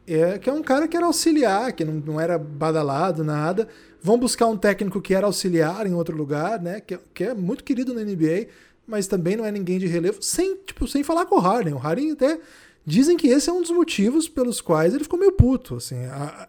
[0.07, 3.67] É, que é um cara que era auxiliar, que não, não era badalado, nada.
[4.01, 6.81] Vão buscar um técnico que era auxiliar em outro lugar, né?
[6.81, 8.47] Que, que é muito querido na NBA,
[8.85, 11.73] mas também não é ninguém de relevo, sem, tipo, sem falar com o Harden.
[11.73, 12.39] O Harden até
[12.85, 15.75] Dizem que esse é um dos motivos pelos quais ele ficou meio puto.
[15.75, 16.05] Assim.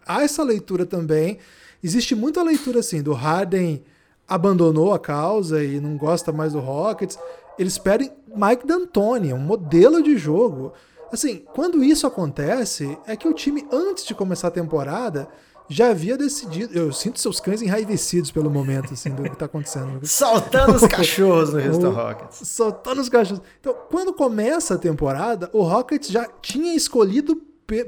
[0.07, 1.39] Há, essa leitura também.
[1.83, 3.83] Existe muita leitura assim do Harden
[4.27, 7.19] abandonou a causa e não gosta mais do Rockets.
[7.59, 10.73] Eles pedem Mike D'Antoni, um modelo de jogo.
[11.13, 15.29] Assim, quando isso acontece, é que o time, antes de começar a temporada,
[15.69, 16.77] já havia decidido.
[16.77, 20.07] Eu sinto seus cães enraivecidos pelo momento, assim, do que está acontecendo.
[20.07, 22.49] Soltando os cachorros no Houston Rockets.
[22.49, 23.43] Soltando os cachorros.
[23.61, 27.41] Então, quando começa a temporada, o Rockets já tinha escolhido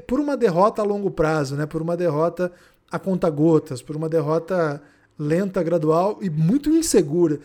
[0.07, 1.65] por uma derrota a longo prazo, né?
[1.65, 2.51] Por uma derrota
[2.91, 4.81] a conta gotas, por uma derrota
[5.17, 7.39] lenta, gradual e muito insegura.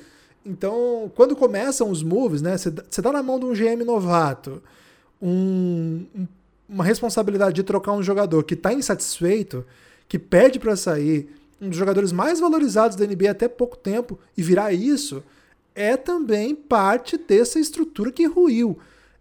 [0.44, 2.56] Então, quando começam os moves, né?
[2.56, 4.62] Você tá na mão de um GM novato,
[5.20, 6.06] um,
[6.68, 9.64] uma responsabilidade de trocar um jogador que está insatisfeito,
[10.10, 14.42] que pede para sair, um dos jogadores mais valorizados da NBA até pouco tempo, e
[14.42, 15.22] virar isso,
[15.72, 18.76] é também parte dessa estrutura que ruiu.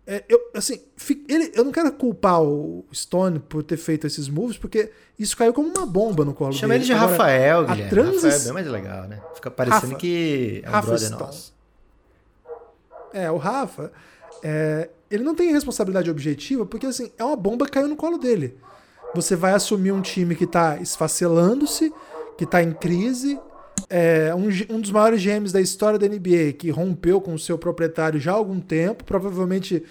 [0.08, 0.82] É, eu, assim,
[1.28, 5.54] ele, eu não quero culpar o Stone por ter feito esses moves, porque isso caiu
[5.54, 6.86] como uma bomba no colo Chama dele.
[6.86, 7.90] ele de Agora, Rafael, Guilherme.
[7.92, 8.24] Transis...
[8.24, 9.22] Rafael é bem mais legal, né?
[9.36, 11.22] Fica parecendo Rafa, que é um Rafa brother Stone.
[11.22, 11.54] nosso.
[13.14, 13.92] É, o Rafa,
[14.42, 18.18] é, ele não tem responsabilidade objetiva, porque assim, é uma bomba que caiu no colo
[18.18, 18.58] dele.
[19.16, 21.92] Você vai assumir um time que está esfacelando-se,
[22.38, 23.40] que está em crise,
[23.90, 27.58] é, um, um, dos maiores GMs da história da NBA, que rompeu com o seu
[27.58, 29.84] proprietário já há algum tempo, provavelmente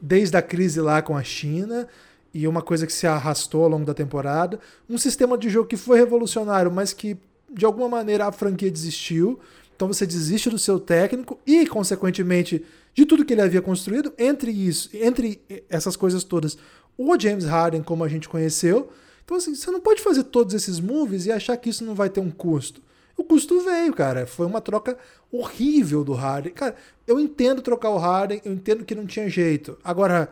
[0.00, 1.88] desde a crise lá com a China,
[2.34, 4.60] e uma coisa que se arrastou ao longo da temporada.
[4.88, 7.16] Um sistema de jogo que foi revolucionário, mas que
[7.50, 9.40] de alguma maneira a franquia desistiu.
[9.76, 14.12] Então você desiste do seu técnico e, consequentemente, de tudo que ele havia construído.
[14.18, 16.56] Entre isso, entre essas coisas todas,
[16.96, 18.90] o James Harden, como a gente conheceu.
[19.24, 22.08] Então, assim, você não pode fazer todos esses moves e achar que isso não vai
[22.08, 22.80] ter um custo.
[23.16, 24.26] O custo veio, cara.
[24.26, 24.96] Foi uma troca
[25.30, 26.52] horrível do Harden.
[26.52, 26.74] Cara,
[27.06, 29.76] eu entendo trocar o Harden, eu entendo que não tinha jeito.
[29.84, 30.30] Agora,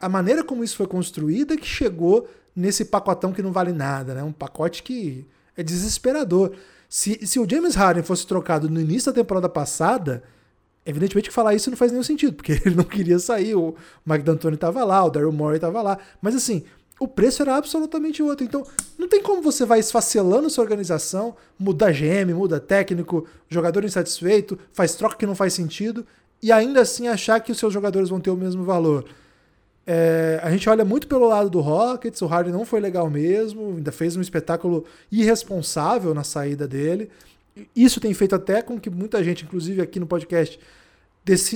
[0.00, 4.14] a maneira como isso foi construída é que chegou nesse pacotão que não vale nada,
[4.14, 4.22] né?
[4.22, 6.52] Um pacote que é desesperador.
[6.88, 10.22] Se, se o James Harden fosse trocado no início da temporada passada,
[10.84, 14.24] evidentemente que falar isso não faz nenhum sentido, porque ele não queria sair, o Mike
[14.24, 15.98] D'Antoni estava lá, o Daryl Morey estava lá.
[16.22, 16.64] Mas assim,
[16.98, 18.44] o preço era absolutamente outro.
[18.44, 18.64] Então,
[18.98, 24.94] não tem como você vai esfacelando sua organização, muda GM, muda técnico, jogador insatisfeito, faz
[24.94, 26.06] troca que não faz sentido,
[26.42, 29.04] e ainda assim achar que os seus jogadores vão ter o mesmo valor.
[29.86, 33.76] É, a gente olha muito pelo lado do Rockets, o Harden não foi legal mesmo,
[33.76, 37.08] ainda fez um espetáculo irresponsável na saída dele.
[37.74, 40.58] Isso tem feito até com que muita gente, inclusive aqui no podcast,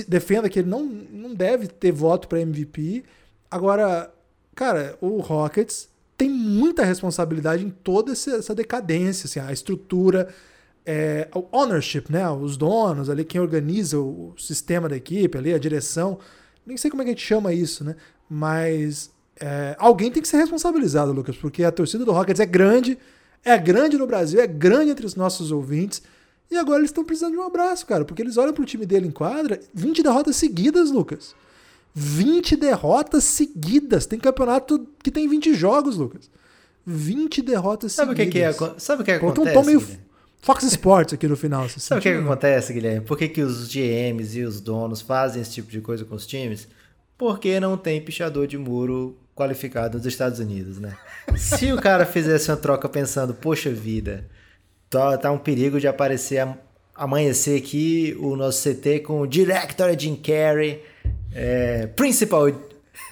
[0.07, 3.03] defenda que ele não, não deve ter voto para MVP.
[3.49, 4.11] Agora,
[4.55, 10.29] cara, o Rockets tem muita responsabilidade em toda essa decadência, assim, a estrutura,
[10.85, 12.29] é, o ownership, né?
[12.29, 16.19] Os donos ali, quem organiza o sistema da equipe ali, a direção.
[16.65, 17.95] Nem sei como é que a gente chama isso, né?
[18.33, 22.97] Mas é, alguém tem que ser responsabilizado, Lucas, porque a torcida do Rockets é grande,
[23.43, 26.01] é grande no Brasil, é grande entre os nossos ouvintes.
[26.49, 29.05] E agora eles estão precisando de um abraço, cara, porque eles olham pro time dele
[29.05, 31.35] em quadra, 20 derrotas seguidas, Lucas.
[31.93, 34.05] 20 derrotas seguidas.
[34.05, 36.29] Tem campeonato que tem 20 jogos, Lucas.
[36.85, 38.55] 20 derrotas sabe seguidas.
[38.55, 39.49] O que, que é, sabe o que, é que acontece?
[39.49, 39.85] Um tom meio
[40.41, 41.67] Fox Sports aqui no final.
[41.67, 43.05] sabe o que, que acontece, Guilherme?
[43.05, 46.25] Por que, que os GMs e os donos fazem esse tipo de coisa com os
[46.25, 46.69] times?
[47.21, 50.97] Porque não tem pichador de muro qualificado nos Estados Unidos, né?
[51.37, 54.25] Se o cara fizesse uma troca pensando, poxa vida,
[54.89, 56.47] tá, tá um perigo de aparecer,
[56.95, 60.81] amanhecer aqui o nosso CT com o Director Jim Carrey
[61.31, 62.47] é, principal.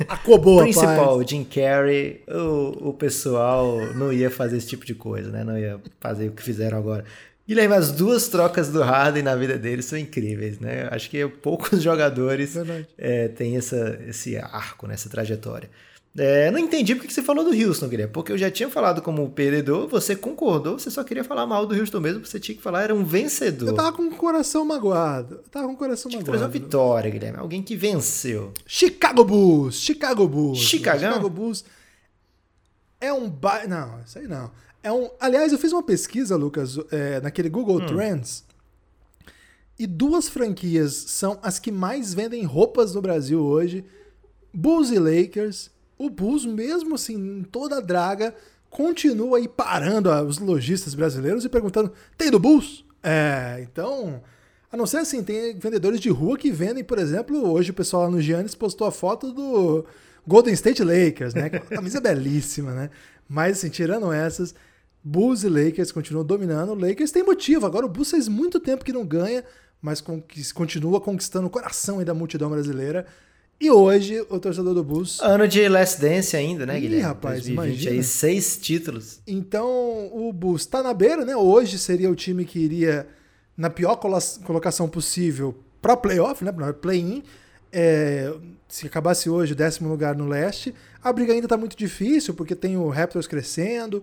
[0.08, 1.30] Acobou, Principal, rapaz.
[1.30, 5.44] Jim Carrey, o, o pessoal não ia fazer esse tipo de coisa, né?
[5.44, 7.06] Não ia fazer o que fizeram agora.
[7.50, 10.88] Guilherme, as duas trocas do Harden na vida dele são incríveis, né?
[10.92, 12.54] Acho que poucos jogadores
[12.96, 14.94] é, têm essa, esse arco, né?
[14.94, 15.68] essa trajetória.
[16.16, 18.14] É, não entendi porque você falou do Houston, Guilherme.
[18.14, 21.74] Porque eu já tinha falado como perdedor, você concordou, você só queria falar mal do
[21.74, 23.70] Houston mesmo, você tinha que falar, era um vencedor.
[23.70, 25.38] Eu tava com o coração magoado.
[25.44, 26.38] Eu tava com o coração tinha magoado.
[26.38, 27.40] Que trazer uma vitória, Guilherme.
[27.40, 28.54] Alguém que venceu.
[28.64, 29.82] Chicago Bulls!
[29.82, 30.60] Chicago Bulls!
[30.60, 31.14] Chicagão?
[31.14, 31.66] Chicago Bulls
[33.02, 33.28] é um.
[33.28, 33.66] Ba...
[33.68, 34.52] Não, isso aí não.
[34.84, 35.10] É um.
[35.20, 37.86] Aliás, eu fiz uma pesquisa, Lucas, é, naquele Google hum.
[37.86, 38.44] Trends.
[39.78, 43.86] E duas franquias são as que mais vendem roupas no Brasil hoje:
[44.54, 48.34] Bulls e Lakers o Bulls, mesmo assim, em toda a draga,
[48.70, 52.86] continua aí parando os lojistas brasileiros e perguntando: tem do Bulls?
[53.04, 54.24] É, então.
[54.72, 58.04] A não ser assim, tem vendedores de rua que vendem, por exemplo, hoje o pessoal
[58.04, 59.84] lá no Giannis postou a foto do
[60.28, 61.48] Golden State Lakers, né?
[61.52, 62.92] A camisa belíssima, né?
[63.28, 64.54] Mas assim, tirando essas,
[65.04, 66.72] Bulls e Lakers continuam dominando.
[66.72, 67.66] O Lakers tem motivo.
[67.66, 69.44] Agora o Bulls faz muito tempo que não ganha,
[69.82, 70.04] mas
[70.54, 73.06] continua conquistando o coração da multidão brasileira.
[73.62, 75.20] E hoje, o torcedor do Bulls.
[75.22, 77.04] Ano de Last Dance ainda, né, Guilherme?
[77.04, 77.92] Ih, rapaz, 2020 imagina.
[77.92, 79.20] aí, seis títulos.
[79.28, 79.68] Então,
[80.14, 81.36] o Bulls tá na beira, né?
[81.36, 83.06] Hoje seria o time que iria
[83.58, 86.54] na pior colocação possível para playoff, né?
[86.54, 87.22] Para play-in.
[87.72, 88.34] É,
[88.70, 90.74] se acabasse hoje, décimo lugar no leste.
[91.04, 94.02] A briga ainda tá muito difícil, porque tem o Raptors crescendo.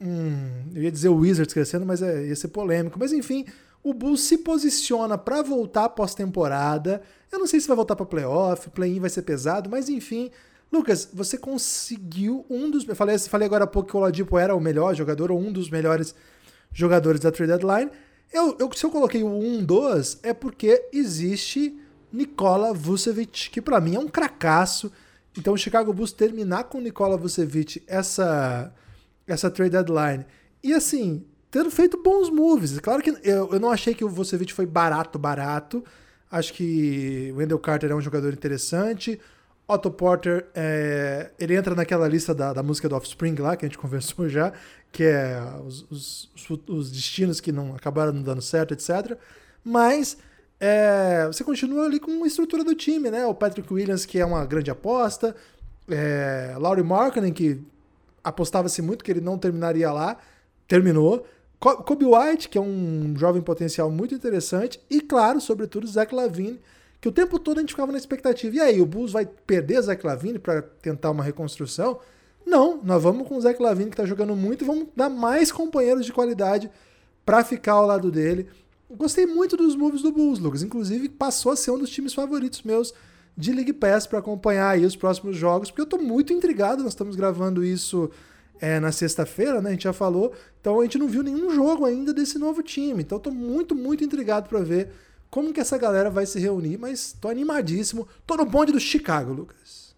[0.00, 2.98] Hum, eu ia dizer o Wizards crescendo, mas é, ia ser polêmico.
[2.98, 3.44] Mas enfim,
[3.82, 7.02] o Bulls se posiciona para voltar pós-temporada.
[7.30, 10.30] Eu não sei se vai voltar para playoff, play-in vai ser pesado, mas enfim.
[10.72, 12.86] Lucas, você conseguiu um dos.
[12.86, 15.52] Eu falei, falei agora há pouco que o Oladipo era o melhor jogador, ou um
[15.52, 16.14] dos melhores
[16.72, 17.90] jogadores da trade deadline.
[18.32, 21.76] Eu, eu, se eu coloquei o 1, 2, é porque existe
[22.12, 24.92] Nikola Vucevic, que para mim é um cracaço.
[25.36, 28.72] Então o Chicago Bulls terminar com Nikola Vucevic essa,
[29.32, 30.24] essa trade deadline.
[30.62, 32.78] E assim, tendo feito bons moves.
[32.80, 35.84] Claro que eu, eu não achei que o Vucevic foi barato, barato.
[36.30, 39.20] Acho que o Wendell Carter é um jogador interessante.
[39.66, 43.68] Otto Porter, é, ele entra naquela lista da, da música do Offspring lá, que a
[43.68, 44.52] gente conversou já,
[44.90, 46.30] que é os, os,
[46.68, 49.16] os destinos que não acabaram não dando certo, etc.
[49.64, 50.18] Mas
[50.58, 53.24] é, você continua ali com a estrutura do time, né?
[53.26, 55.36] O Patrick Williams, que é uma grande aposta,
[55.88, 57.60] é, Laurie Markkinen, que
[58.22, 60.16] apostava-se muito que ele não terminaria lá,
[60.66, 61.26] terminou.
[61.58, 66.58] Kobe White, que é um jovem potencial muito interessante, e claro, sobretudo, Zach Lavine,
[67.00, 68.56] que o tempo todo a gente ficava na expectativa.
[68.56, 71.98] E aí, o Bulls vai perder Zach Lavine para tentar uma reconstrução?
[72.46, 75.52] Não, nós vamos com o Zach Lavine que está jogando muito e vamos dar mais
[75.52, 76.70] companheiros de qualidade
[77.24, 78.48] para ficar ao lado dele.
[78.90, 80.62] Gostei muito dos moves do Bulls, Lucas.
[80.62, 82.92] Inclusive, passou a ser um dos times favoritos meus
[83.36, 86.82] de League Pass para acompanhar aí os próximos jogos, porque eu estou muito intrigado.
[86.82, 88.10] Nós estamos gravando isso
[88.60, 89.70] é, na sexta-feira, né?
[89.70, 90.32] A gente já falou.
[90.60, 93.02] Então a gente não viu nenhum jogo ainda desse novo time.
[93.02, 94.90] Então estou muito, muito intrigado para ver
[95.30, 96.76] como que essa galera vai se reunir.
[96.78, 98.06] Mas estou animadíssimo.
[98.26, 99.94] Tô no bonde do Chicago, Lucas.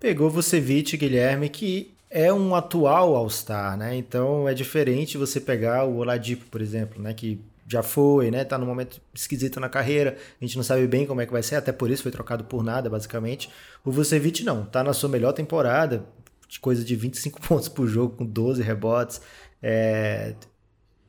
[0.00, 3.96] Pegou Vucevic, Guilherme, que é um atual All-Star, né?
[3.96, 7.12] Então é diferente você pegar o Oladipo, por exemplo, né?
[7.12, 8.44] Que já foi, né?
[8.44, 10.16] Tá num momento esquisito na carreira.
[10.40, 12.44] A gente não sabe bem como é que vai ser, até por isso foi trocado
[12.44, 13.50] por nada, basicamente.
[13.84, 16.06] O Vucevic não, tá na sua melhor temporada
[16.48, 19.20] de coisa de 25 pontos por jogo, com 12 rebotes.
[19.62, 20.34] É,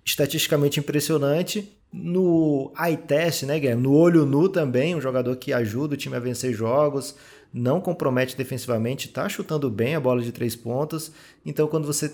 [0.06, 1.76] estatisticamente impressionante.
[1.92, 3.82] No eye test, né, Guilherme?
[3.82, 7.16] No olho nu também, um jogador que ajuda o time a vencer jogos,
[7.52, 11.12] não compromete defensivamente, está chutando bem a bola de três pontos.
[11.44, 12.14] Então, quando você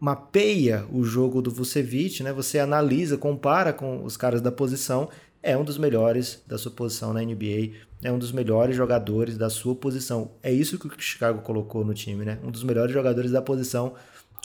[0.00, 5.08] mapeia o jogo do Vucevic, né, você analisa, compara com os caras da posição,
[5.42, 9.50] é um dos melhores da sua posição na NBA é um dos melhores jogadores da
[9.50, 10.30] sua posição.
[10.42, 12.38] É isso que o Chicago colocou no time, né?
[12.44, 13.94] Um dos melhores jogadores da posição.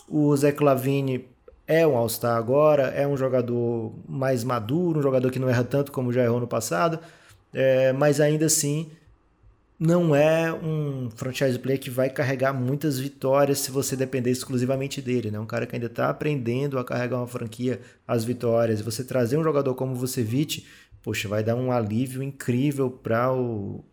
[0.10, 1.28] O Zé Clavini
[1.68, 5.92] é um All-Star agora, é um jogador mais maduro, um jogador que não erra tanto
[5.92, 7.00] como já errou no passado,
[7.54, 8.90] é, mas ainda assim
[9.86, 15.30] não é um franchise player que vai carregar muitas vitórias se você depender exclusivamente dele,
[15.30, 15.38] né?
[15.38, 18.80] Um cara que ainda está aprendendo a carregar uma franquia as vitórias.
[18.80, 20.66] Você trazer um jogador como você Vucevic
[21.02, 23.84] poxa, vai dar um alívio incrível para o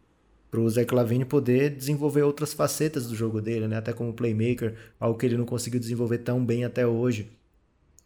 [0.51, 3.77] para o Zé Clavini poder desenvolver outras facetas do jogo dele, né?
[3.77, 7.31] até como playmaker, algo que ele não conseguiu desenvolver tão bem até hoje.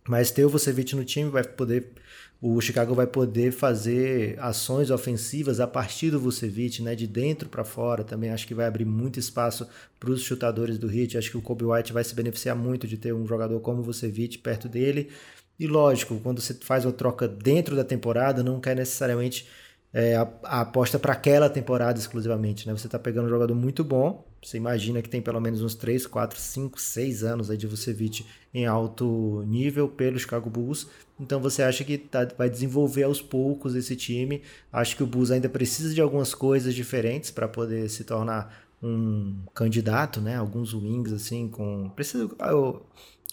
[0.09, 1.93] Mas ter o Vucevic no time vai poder,
[2.40, 6.95] o Chicago vai poder fazer ações ofensivas a partir do Vucevic, né?
[6.95, 8.05] de dentro para fora.
[8.05, 9.67] Também acho que vai abrir muito espaço
[9.99, 11.17] para os chutadores do Heat.
[11.17, 13.83] Acho que o Kobe White vai se beneficiar muito de ter um jogador como o
[13.83, 15.11] Vucevic perto dele.
[15.59, 19.47] E lógico, quando você faz uma troca dentro da temporada, não quer necessariamente
[19.93, 22.67] é, a, a, aposta para aquela temporada exclusivamente.
[22.67, 22.77] Né?
[22.77, 26.07] Você está pegando um jogador muito bom, você imagina que tem pelo menos uns 3,
[26.07, 30.87] 4, 5, 6 anos aí de Vucevic em alto nível pelo Chicago Bulls.
[31.18, 34.42] Então você acha que tá, vai desenvolver aos poucos esse time.
[34.70, 39.35] Acho que o Bulls ainda precisa de algumas coisas diferentes para poder se tornar um
[39.54, 40.37] candidato, né?
[40.37, 42.83] Alguns wings assim com precisa ah, o,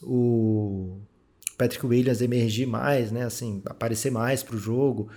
[0.01, 0.97] o
[1.57, 3.25] Patrick Williams emergir mais, né?
[3.25, 5.09] Assim, aparecer mais para o jogo.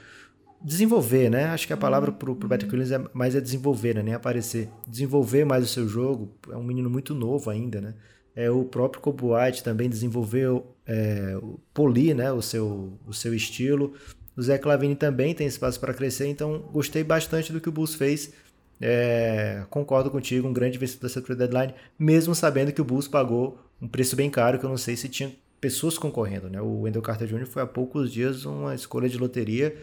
[0.65, 1.45] Desenvolver, né?
[1.45, 4.03] Acho que a palavra para o Williams é mais é desenvolver, né?
[4.03, 4.71] Nem aparecer.
[4.89, 6.35] Desenvolver mais o seu jogo.
[6.51, 7.95] É um menino muito novo ainda, né?
[8.35, 11.37] É, o próprio White também desenvolveu, é,
[11.75, 13.93] polir né, o, seu, o seu estilo.
[14.35, 17.95] O Zé Clavini também tem espaço para crescer, então gostei bastante do que o Bulls
[17.95, 18.33] fez.
[18.81, 23.59] É, concordo contigo, um grande vencedor dessa trade deadline, mesmo sabendo que o Bulls pagou
[23.81, 26.61] um preço bem caro, que eu não sei se tinha pessoas concorrendo, né?
[26.61, 27.47] O Wendell Carter Jr.
[27.47, 29.77] foi há poucos dias uma escolha de loteria.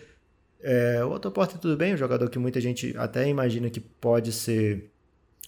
[0.64, 4.92] É, o Otto tudo bem, um jogador que muita gente até imagina que pode ser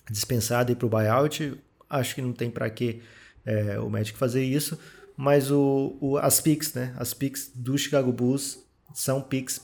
[0.10, 1.58] dispensado e para o buyout.
[1.89, 3.02] Acho que não tem para que
[3.45, 4.78] é, o Magic fazer isso.
[5.15, 6.94] Mas o, o, as picks, né?
[6.98, 8.60] As picks do Chicago Bulls
[8.94, 9.62] são picks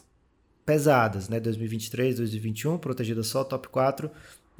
[0.66, 1.40] pesadas, né?
[1.40, 4.12] 2023, 2021, protegida só top 4.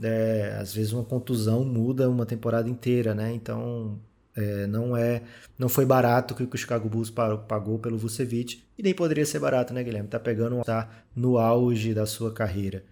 [0.02, 3.32] É, às vezes uma contusão muda uma temporada inteira, né?
[3.34, 4.00] Então
[4.40, 5.22] é, não é,
[5.58, 9.74] não foi barato que o Chicago Bulls pagou pelo Vucevic e nem poderia ser barato,
[9.74, 10.08] né, Guilherme?
[10.08, 12.84] Tá pegando um tá no auge da sua carreira.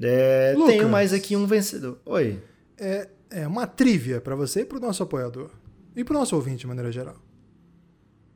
[0.00, 1.98] É, Lucas, tenho mais aqui um vencedor.
[2.06, 2.42] Oi.
[2.78, 5.50] É, é uma trivia para você e para o nosso apoiador
[5.94, 7.16] e para o nosso ouvinte de maneira geral.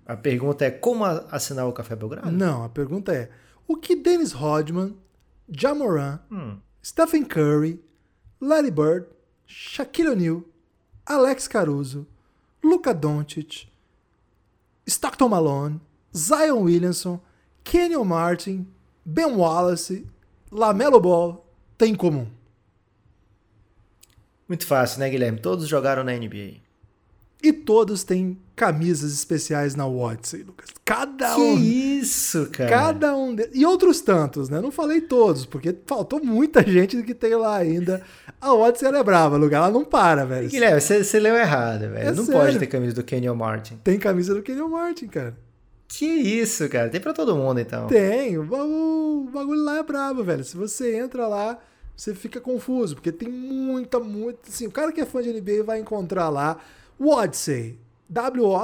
[0.07, 2.31] A pergunta é como assinar o Café Belgrado?
[2.31, 3.31] Não, a pergunta é
[3.67, 4.95] o que Dennis Rodman,
[5.49, 6.59] Jamoran, hum.
[6.85, 7.83] Stephen Curry,
[8.41, 9.07] Larry Bird,
[9.47, 10.43] Shaquille O'Neal,
[11.07, 12.07] Alex Caruso,
[12.65, 13.69] Luka Doncic,
[14.87, 15.81] Stockton Malone,
[16.17, 17.21] Zion Williamson,
[17.63, 18.67] Kenyon Martin,
[19.05, 20.07] Ben Wallace,
[20.51, 21.47] Lamelo Ball
[21.77, 22.27] têm em comum?
[24.49, 25.39] Muito fácil, né, Guilherme?
[25.39, 26.64] Todos jogaram na NBA.
[27.45, 30.71] E todos têm camisas especiais na Odyssey, Lucas.
[30.83, 31.59] Cada que um.
[31.59, 32.71] isso, cara.
[32.71, 33.35] Cada um.
[33.35, 33.51] De...
[33.53, 34.63] E outros tantos, né?
[34.63, 38.01] Não falei todos, porque faltou muita gente que tem lá ainda.
[38.41, 39.59] A Odyssey ela é brava, Lucas.
[39.59, 40.49] Ela não para, velho.
[40.49, 42.09] Guilherme, você leu errado, velho.
[42.09, 42.41] É não sério.
[42.41, 43.79] pode ter camisa do Kenyon Martin.
[43.85, 45.37] Tem camisa do Kenyon Martin, cara.
[45.87, 46.89] Que isso, cara.
[46.89, 47.89] Tem pra todo mundo, então.
[47.89, 48.39] Tem.
[48.39, 50.43] O bagulho, o bagulho lá é brabo, velho.
[50.43, 51.59] Se você entra lá
[51.97, 54.49] você fica confuso, porque tem muita, muita.
[54.49, 56.59] Assim, o cara que é fã de NBA vai encontrar lá
[57.01, 57.79] Wodsey,
[58.09, 58.63] W-O-D-Y-S-S-Y,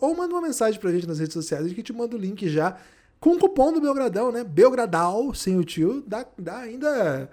[0.00, 2.48] ou manda uma mensagem pra gente nas redes sociais, a gente te manda o link
[2.48, 2.76] já
[3.20, 4.44] com o cupom do Belgradão, né?
[4.44, 7.30] Belgradal, sem o tio, dá, dá ainda.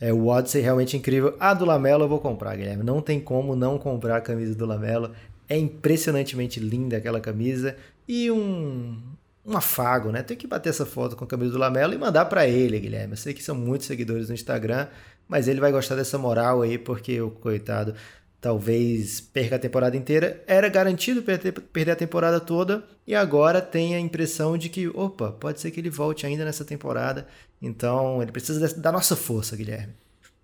[0.00, 1.36] É, o Odyssey é realmente incrível.
[1.38, 2.82] A do Lamelo eu vou comprar, Guilherme.
[2.82, 5.12] Não tem como não comprar a camisa do Lamelo.
[5.48, 7.76] É impressionantemente linda aquela camisa.
[8.08, 9.00] E um,
[9.44, 10.22] um afago, né?
[10.22, 13.14] Tem que bater essa foto com a camisa do Lamelo e mandar para ele, Guilherme.
[13.14, 14.86] Eu sei que são muitos seguidores no Instagram,
[15.28, 17.94] mas ele vai gostar dessa moral aí, porque o coitado
[18.40, 20.42] talvez perca a temporada inteira.
[20.46, 25.60] Era garantido perder a temporada toda e agora tem a impressão de que, opa, pode
[25.60, 27.26] ser que ele volte ainda nessa temporada.
[27.60, 29.94] Então ele precisa da nossa força, Guilherme.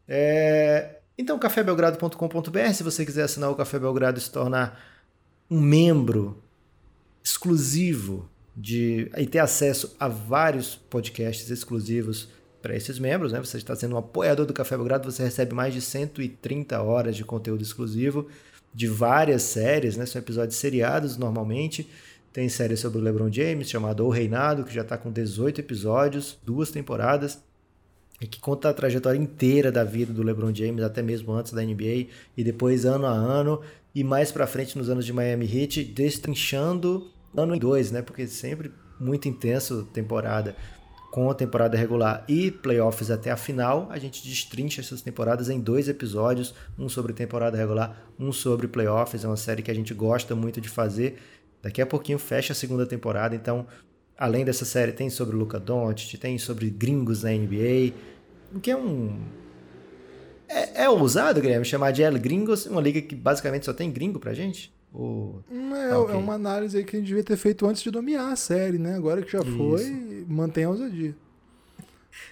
[0.06, 0.96] É...
[1.16, 4.80] Então, cafébelgrado.com.br, se você quiser assinar o Café Belgrado e se tornar
[5.50, 6.40] um membro
[7.22, 8.30] exclusivo
[8.60, 12.28] de e ter acesso a vários podcasts exclusivos
[12.60, 13.38] para esses membros, né?
[13.38, 17.24] Você está sendo um apoiador do Café Belgrado, você recebe mais de 130 horas de
[17.24, 18.26] conteúdo exclusivo
[18.74, 20.04] de várias séries, né?
[20.06, 21.88] São episódios seriados normalmente.
[22.32, 26.36] Tem série sobre o LeBron James chamada O Reinado, que já está com 18 episódios,
[26.44, 27.38] duas temporadas,
[28.20, 31.62] e que conta a trajetória inteira da vida do LeBron James, até mesmo antes da
[31.62, 33.60] NBA, e depois ano a ano,
[33.94, 38.02] e mais para frente nos anos de Miami Heat, destrinchando ano em dois, né?
[38.02, 40.56] Porque sempre muito intenso temporada
[41.10, 45.58] com a temporada regular e playoffs até a final, a gente destrincha essas temporadas em
[45.58, 49.94] dois episódios, um sobre temporada regular, um sobre playoffs, é uma série que a gente
[49.94, 51.18] gosta muito de fazer.
[51.62, 53.66] Daqui a pouquinho fecha a segunda temporada, então
[54.18, 57.94] além dessa série tem sobre Luca Doncic, tem sobre gringos na NBA,
[58.54, 59.18] o que é um
[60.48, 64.18] é, é ousado, Guilherme, chamar de El Gringos, uma liga que basicamente só tem gringo
[64.18, 64.72] pra gente?
[64.92, 65.42] Ou...
[65.50, 66.14] É, okay.
[66.14, 68.96] é uma análise que a gente devia ter feito antes de nomear a série, né?
[68.96, 69.56] Agora que já Isso.
[69.56, 71.14] foi, mantém a ousadia.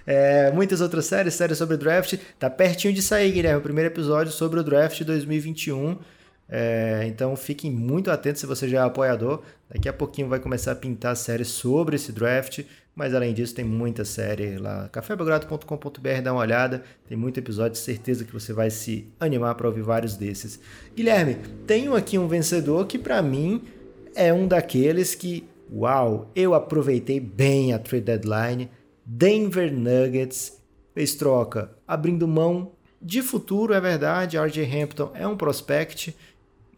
[0.07, 2.19] É, muitas outras séries, séries sobre draft.
[2.39, 3.59] Tá pertinho de sair, Guilherme.
[3.59, 5.99] O primeiro episódio sobre o draft 2021.
[6.49, 9.43] É, então fiquem muito atentos se você já é apoiador.
[9.69, 12.61] Daqui a pouquinho vai começar a pintar séries sobre esse draft.
[12.97, 14.89] Mas além disso, tem muita série lá.
[14.89, 16.83] cafébelgrado.com.br, dá uma olhada.
[17.07, 20.59] Tem muito episódio, certeza que você vai se animar para ouvir vários desses.
[20.97, 21.37] Guilherme,
[21.67, 23.63] tenho aqui um vencedor que para mim
[24.15, 28.71] é um daqueles que, uau, eu aproveitei bem a trade deadline.
[29.05, 30.59] Denver Nuggets
[30.95, 34.39] fez troca, abrindo mão de futuro, é verdade.
[34.39, 36.17] RJ Hampton é um prospect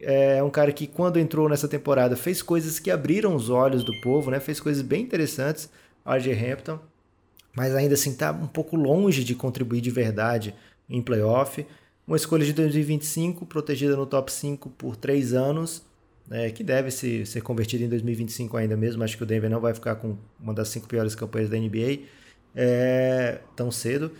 [0.01, 3.91] é um cara que, quando entrou nessa temporada, fez coisas que abriram os olhos do
[4.01, 4.39] povo, né?
[4.39, 5.69] Fez coisas bem interessantes,
[6.13, 6.79] RJ Hampton.
[7.55, 10.53] Mas ainda assim está um pouco longe de contribuir de verdade
[10.89, 11.65] em playoff.
[12.07, 15.83] Uma escolha de 2025, protegida no top 5 por 3 anos,
[16.27, 19.03] né, que deve se, ser convertida em 2025 ainda mesmo.
[19.03, 21.99] Acho que o Denver não vai ficar com uma das cinco piores campanhas da NBA
[22.55, 24.11] é, tão cedo.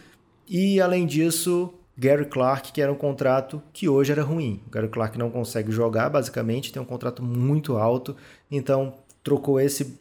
[0.48, 4.62] E além disso, Gary Clark, que era um contrato que hoje era ruim.
[4.68, 8.16] O Gary Clark não consegue jogar, basicamente, tem um contrato muito alto,
[8.50, 10.00] então trocou esse,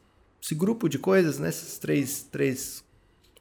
[0.48, 2.82] esse grupo de coisas, né, esses três, três,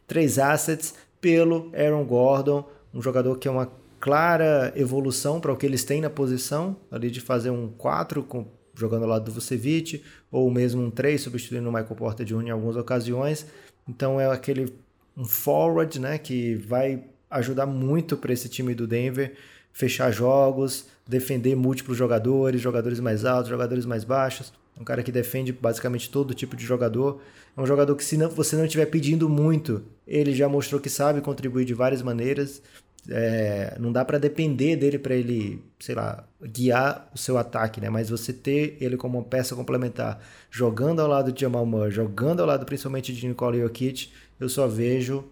[0.05, 5.65] três assets, pelo Aaron Gordon, um jogador que é uma clara evolução para o que
[5.65, 8.45] eles têm na posição, ali de fazer um 4 com,
[8.75, 12.47] jogando ao lado do Vucevic, ou mesmo um 3 substituindo o Michael Porter Jr.
[12.47, 13.45] em algumas ocasiões.
[13.87, 14.73] Então é aquele
[15.15, 19.33] um forward, né, que vai ajudar muito para esse time do Denver
[19.71, 24.51] fechar jogos, defender múltiplos jogadores, jogadores mais altos, jogadores mais baixos.
[24.79, 27.21] Um cara que defende basicamente todo tipo de jogador.
[27.55, 30.89] É um jogador que, se não, você não estiver pedindo muito, ele já mostrou que
[30.89, 32.61] sabe contribuir de várias maneiras.
[33.09, 37.89] é, não dá para depender dele para ele, sei lá, guiar o seu ataque, né?
[37.89, 40.21] Mas você ter ele como uma peça complementar,
[40.51, 44.09] jogando ao lado de Jamal Murray, jogando ao lado principalmente de Nikola Jokic,
[44.39, 45.23] eu só vejo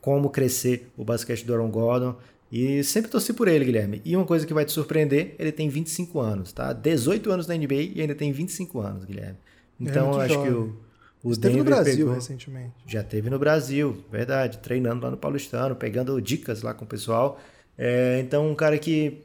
[0.00, 2.16] como crescer o basquete do Aaron Gordon.
[2.56, 4.00] E sempre torci por ele, Guilherme.
[4.04, 6.72] E uma coisa que vai te surpreender, ele tem 25 anos, tá?
[6.72, 9.36] 18 anos na NBA e ainda tem 25 anos, Guilherme.
[9.80, 10.52] É Então, eu acho jovem.
[10.52, 10.76] que o,
[11.24, 12.72] o Esteve no Brasil pegou- recentemente.
[12.86, 17.40] já teve no Brasil, verdade, treinando lá no Paulistano, pegando dicas lá com o pessoal.
[17.76, 19.22] É, então, um cara que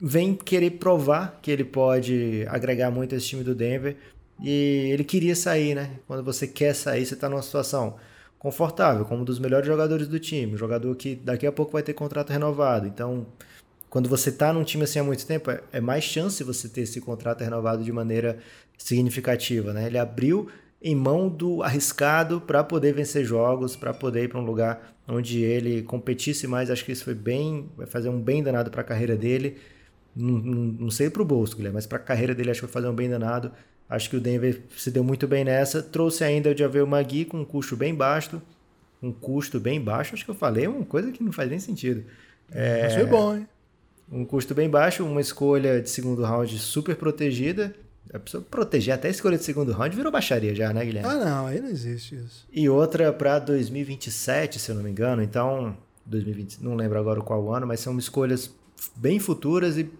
[0.00, 3.96] vem querer provar que ele pode agregar muito esse time do Denver.
[4.42, 5.90] E ele queria sair, né?
[6.08, 7.94] Quando você quer sair, você está numa situação
[8.42, 10.54] confortável, como um dos melhores jogadores do time.
[10.54, 12.88] Um jogador que daqui a pouco vai ter contrato renovado.
[12.88, 13.24] Então,
[13.88, 16.80] quando você está num time assim há muito tempo, é- é mais chance você ter
[16.80, 18.38] esse contrato renovado de maneira
[18.76, 19.86] significativa, né?
[19.86, 20.48] Ele abriu
[20.82, 25.40] em mão do arriscado para poder vencer jogos, para poder ir para um lugar onde
[25.40, 26.68] ele competisse mais.
[26.68, 29.56] Acho que isso foi bem, vai fazer um bem danado para a carreira dele.
[30.16, 32.66] Não, não, não sei para o bolso, Guilherme, mas para a carreira dele acho que
[32.66, 33.52] vai fazer um bem danado.
[33.88, 35.82] Acho que o Denver se deu muito bem nessa.
[35.82, 38.40] Trouxe ainda o Javel Magui com um custo bem baixo.
[39.02, 42.04] Um custo bem baixo, acho que eu falei uma coisa que não faz nem sentido.
[42.50, 43.48] É, Mas foi bom, hein?
[44.10, 47.74] um custo bem baixo, uma escolha de segundo round super protegida.
[48.12, 51.08] A pessoa proteger até a escolha de segundo round virou baixaria já, né, Guilherme?
[51.08, 52.46] Ah, não, aí não existe isso.
[52.52, 55.22] E outra para 2027, se eu não me engano.
[55.22, 55.76] Então,
[56.06, 58.54] 2020, não lembro agora qual ano, mas são escolhas
[58.94, 59.90] bem futuras e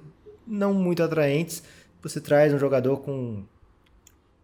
[0.46, 1.62] não muito atraentes.
[2.02, 3.44] Você traz um jogador com,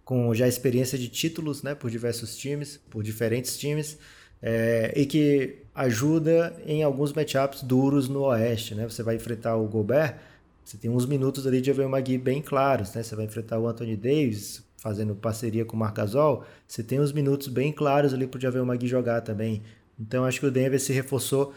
[0.09, 3.99] com já experiência de títulos né, por diversos times, por diferentes times,
[4.41, 8.75] é, e que ajuda em alguns matchups duros no Oeste.
[8.75, 8.89] Né?
[8.89, 10.17] Você vai enfrentar o Gobert,
[10.65, 12.95] você tem uns minutos ali de Javel Magui bem claros.
[12.95, 13.03] Né?
[13.03, 17.13] Você vai enfrentar o Anthony Davis, fazendo parceria com o Marc Gasol, você tem uns
[17.13, 19.63] minutos bem claros ali para o Javel Magui jogar também.
[20.01, 21.53] Então acho que o Denver se reforçou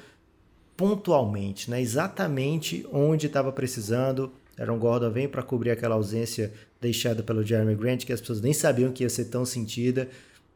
[0.76, 1.82] pontualmente, né?
[1.82, 4.30] exatamente onde estava precisando.
[4.60, 8.54] Aaron Gordon vem para cobrir aquela ausência deixada pelo Jeremy Grant, que as pessoas nem
[8.54, 10.10] sabiam que ia ser tão sentida.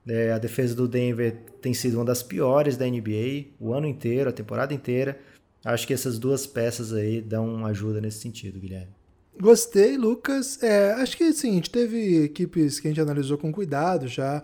[0.07, 4.29] É, a defesa do Denver tem sido uma das piores da NBA o ano inteiro,
[4.29, 5.19] a temporada inteira.
[5.63, 8.93] Acho que essas duas peças aí dão ajuda nesse sentido, Guilherme.
[9.39, 10.61] Gostei, Lucas.
[10.61, 14.43] É, acho que assim, a gente teve equipes que a gente analisou com cuidado já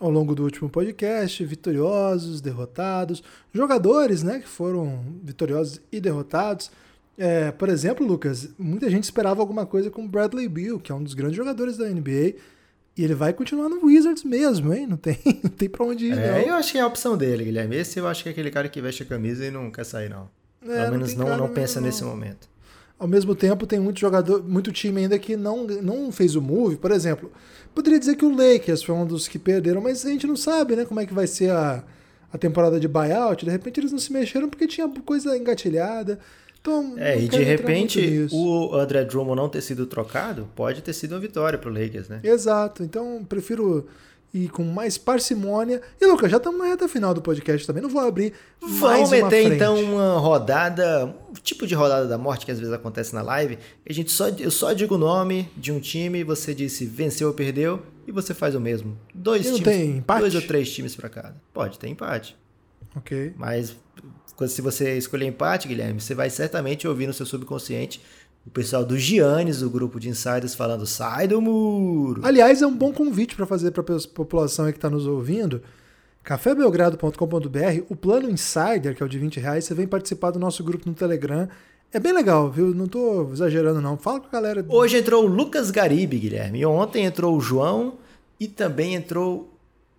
[0.00, 3.22] ao longo do último podcast, vitoriosos, derrotados,
[3.52, 6.70] jogadores, né, que foram vitoriosos e derrotados.
[7.18, 11.02] É, por exemplo, Lucas, muita gente esperava alguma coisa com Bradley Beal, que é um
[11.02, 12.34] dos grandes jogadores da NBA,
[12.96, 14.86] e ele vai continuar no Wizards mesmo, hein?
[14.86, 16.48] Não tem, não tem pra onde ir, É, não.
[16.48, 17.76] eu acho que é a opção dele, Guilherme.
[17.76, 20.10] Esse eu acho que é aquele cara que veste a camisa e não quer sair,
[20.10, 20.28] não.
[20.62, 21.86] É, Pelo menos não, não mesmo, pensa não.
[21.86, 22.48] nesse momento.
[22.98, 26.76] Ao mesmo tempo, tem muito jogador, muito time ainda que não, não fez o move.
[26.76, 27.30] Por exemplo,
[27.74, 30.74] poderia dizer que o Lakers foi um dos que perderam, mas a gente não sabe,
[30.74, 31.84] né, como é que vai ser a,
[32.32, 33.44] a temporada de buyout.
[33.44, 36.18] De repente eles não se mexeram porque tinha coisa engatilhada.
[36.66, 41.12] Então, É, e de repente o André Drummond não ter sido trocado pode ter sido
[41.12, 42.20] uma vitória pro Lakers, né?
[42.24, 42.82] Exato.
[42.82, 43.86] Então, prefiro
[44.34, 45.80] ir com mais parcimônia.
[46.00, 47.82] E, Lucas, já estamos na reta final do podcast também.
[47.82, 49.54] Não vou abrir mais Vamos uma meter frente.
[49.54, 53.56] então uma rodada, um tipo de rodada da morte que às vezes acontece na live.
[53.88, 57.34] A gente só, eu só digo o nome de um time, você disse venceu ou
[57.34, 58.98] perdeu, e você faz o mesmo.
[59.14, 60.20] Dois E não times, tem empate?
[60.20, 61.34] dois ou três times pra cada.
[61.54, 62.36] Pode ter empate.
[62.94, 63.32] Ok.
[63.36, 63.74] Mas
[64.36, 68.00] quando- se você escolher empate, Guilherme, você vai certamente ouvir no seu subconsciente
[68.46, 72.20] o pessoal do Giannis, o grupo de insiders, falando sai do muro.
[72.24, 75.60] Aliás, é um bom convite para fazer para a população aí que está nos ouvindo.
[76.22, 80.62] cafébelgrado.com.br, o plano Insider, que é o de 20 reais, você vem participar do nosso
[80.64, 81.48] grupo no Telegram.
[81.92, 82.74] É bem legal, viu?
[82.74, 83.96] Não tô exagerando, não.
[83.96, 84.64] Fala com a galera.
[84.68, 86.60] Hoje entrou o Lucas Garibe, Guilherme.
[86.60, 87.94] E ontem entrou o João
[88.40, 89.55] e também entrou.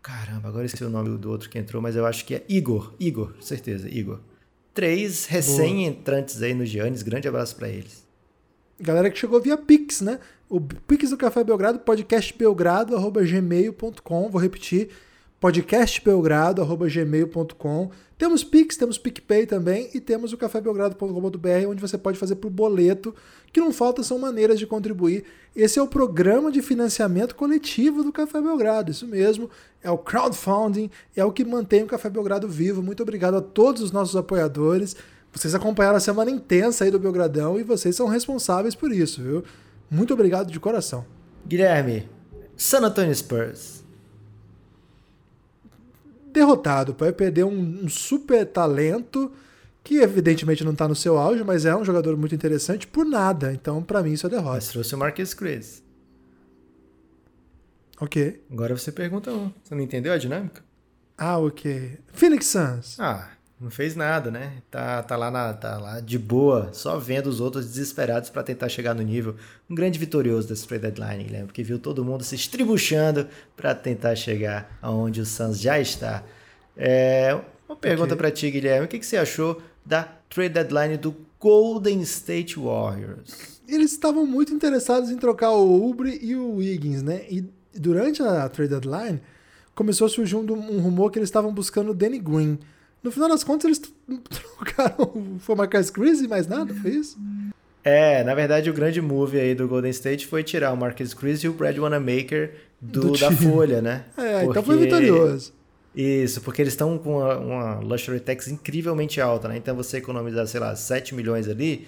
[0.07, 2.93] Caramba, agora esqueci o nome do outro que entrou, mas eu acho que é Igor.
[2.97, 4.21] Igor, certeza, Igor.
[4.73, 7.03] Três recém-entrantes aí no Giannis.
[7.03, 8.07] Grande abraço pra eles.
[8.79, 10.17] Galera que chegou via Pix, né?
[10.47, 14.29] O Pix do Café Belgrado, podcastbelgrado.gmail.com.
[14.29, 14.91] Vou repetir,
[15.39, 17.91] podcastbelgrado.gmail.com.
[18.17, 23.13] Temos Pix, temos PicPay também e temos o cafébelgrado.com.br, onde você pode fazer por boleto,
[23.53, 25.23] que não falta são maneiras de contribuir.
[25.55, 29.47] Esse é o programa de financiamento coletivo do Café Belgrado, isso mesmo,
[29.83, 32.81] é o crowdfunding, é o que mantém o Café Belgrado vivo.
[32.81, 34.95] Muito obrigado a todos os nossos apoiadores.
[35.31, 39.43] Vocês acompanharam a semana intensa aí do Belgradão e vocês são responsáveis por isso, viu?
[39.91, 41.05] Muito obrigado de coração.
[41.45, 42.09] Guilherme,
[42.55, 43.76] San Antonio Spurs.
[46.37, 49.31] Derrotado, vai perder um, um super talento
[49.83, 53.51] que evidentemente não tá no seu auge, mas é um jogador muito interessante por nada.
[53.51, 54.51] Então, pra mim, isso é derrota.
[54.51, 55.83] Mas trouxe o Marcus Chris.
[57.99, 58.45] Ok.
[58.51, 59.51] Agora você pergunta um.
[59.63, 60.63] Você não entendeu a dinâmica?
[61.17, 61.97] Ah, ok.
[62.13, 62.99] Phoenix Suns.
[62.99, 64.61] Ah, Não fez nada, né?
[64.69, 68.69] Tá, tá, lá na, tá lá de boa, só vendo os outros desesperados para tentar
[68.69, 69.35] chegar no nível.
[69.67, 74.15] Um grande vitorioso desse trade deadline, Guilherme, porque viu todo mundo se estribuchando para tentar
[74.15, 76.23] chegar aonde o Suns já está.
[76.75, 77.35] É,
[77.67, 78.17] uma pergunta okay.
[78.17, 78.85] para ti, Guilherme.
[78.85, 83.59] O que, que você achou da trade deadline do Golden State Warriors?
[83.67, 87.25] Eles estavam muito interessados em trocar o Ubre e o Wiggins, né?
[87.27, 87.43] E
[87.73, 89.19] durante a trade deadline
[89.73, 92.59] começou a surgir um, um rumor que eles estavam buscando o Danny Green.
[93.03, 93.79] No final das contas, eles
[94.29, 95.37] trocaram.
[95.39, 96.73] Foi Marcus Chris e mais nada?
[96.73, 97.17] Foi isso?
[97.83, 101.39] É, na verdade, o grande move aí do Golden State foi tirar o Marcus Chris
[101.43, 104.05] e o Brad Wanamaker do, do da Folha, né?
[104.17, 104.49] É, porque...
[104.51, 105.53] então foi vitorioso.
[105.95, 109.57] Isso, porque eles estão com uma, uma, luxury tax incrivelmente alta, né?
[109.57, 111.87] Então você economizar, sei lá, 7 milhões ali,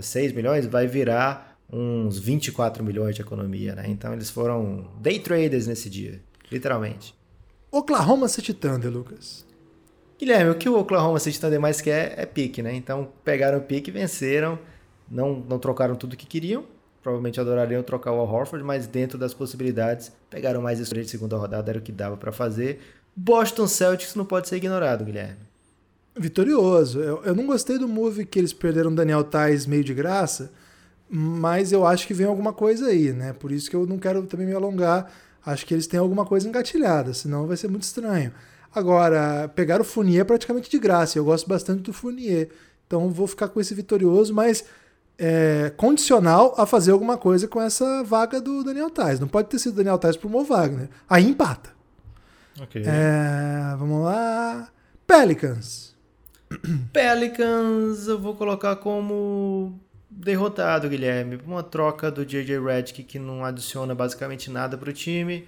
[0.00, 3.84] 6 é, milhões, vai virar uns 24 milhões de economia, né?
[3.88, 7.14] Então eles foram day traders nesse dia, literalmente.
[7.70, 9.44] Oklahoma City Thunder, Lucas.
[10.18, 12.74] Guilherme, o que o Oklahoma City Thunder mais quer é pique, né?
[12.74, 14.58] Então pegaram o pique, venceram,
[15.10, 16.64] não, não trocaram tudo que queriam.
[17.02, 21.36] Provavelmente adorariam trocar o Al Horford, mas dentro das possibilidades, pegaram mais escolha de segunda
[21.36, 22.80] rodada, era o que dava para fazer.
[23.14, 25.36] Boston Celtics não pode ser ignorado, Guilherme.
[26.16, 27.00] Vitorioso.
[27.00, 30.50] Eu, eu não gostei do move que eles perderam Daniel Tais meio de graça,
[31.08, 33.32] mas eu acho que vem alguma coisa aí, né?
[33.32, 35.12] Por isso que eu não quero também me alongar.
[35.44, 38.32] Acho que eles têm alguma coisa engatilhada, senão vai ser muito estranho.
[38.74, 41.18] Agora, pegar o Fournier praticamente de graça.
[41.18, 42.48] Eu gosto bastante do Fournier.
[42.86, 44.64] Então vou ficar com esse vitorioso, mas
[45.18, 49.20] é, condicional a fazer alguma coisa com essa vaga do Daniel Tais.
[49.20, 50.88] Não pode ter sido Daniel Tais pro Mo Wagner.
[51.08, 51.70] Aí empata.
[52.60, 52.82] Ok.
[52.84, 54.68] É, vamos lá.
[55.06, 55.94] Pelicans.
[56.92, 59.78] Pelicans eu vou colocar como
[60.10, 61.38] derrotado, Guilherme.
[61.46, 65.46] Uma troca do JJ Redick que não adiciona basicamente nada para o time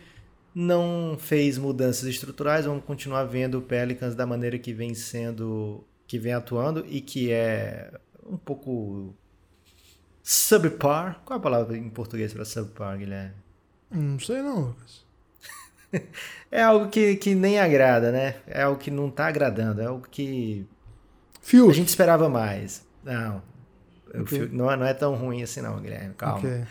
[0.59, 6.19] não fez mudanças estruturais, vamos continuar vendo o Pelicans da maneira que vem sendo, que
[6.19, 7.93] vem atuando e que é
[8.25, 9.15] um pouco
[10.23, 11.21] subpar.
[11.27, 13.35] Qual é a palavra em português para subpar, Guilherme?
[13.91, 15.05] Não sei não, Lucas.
[16.51, 18.37] é algo que, que nem agrada, né?
[18.47, 20.67] É algo que não está agradando, é algo que
[21.43, 21.71] Fiuk.
[21.71, 22.83] a gente esperava mais.
[23.05, 23.43] Não,
[24.23, 24.49] okay.
[24.51, 26.39] não, é, não é tão ruim assim não, Guilherme, calma.
[26.39, 26.65] Okay.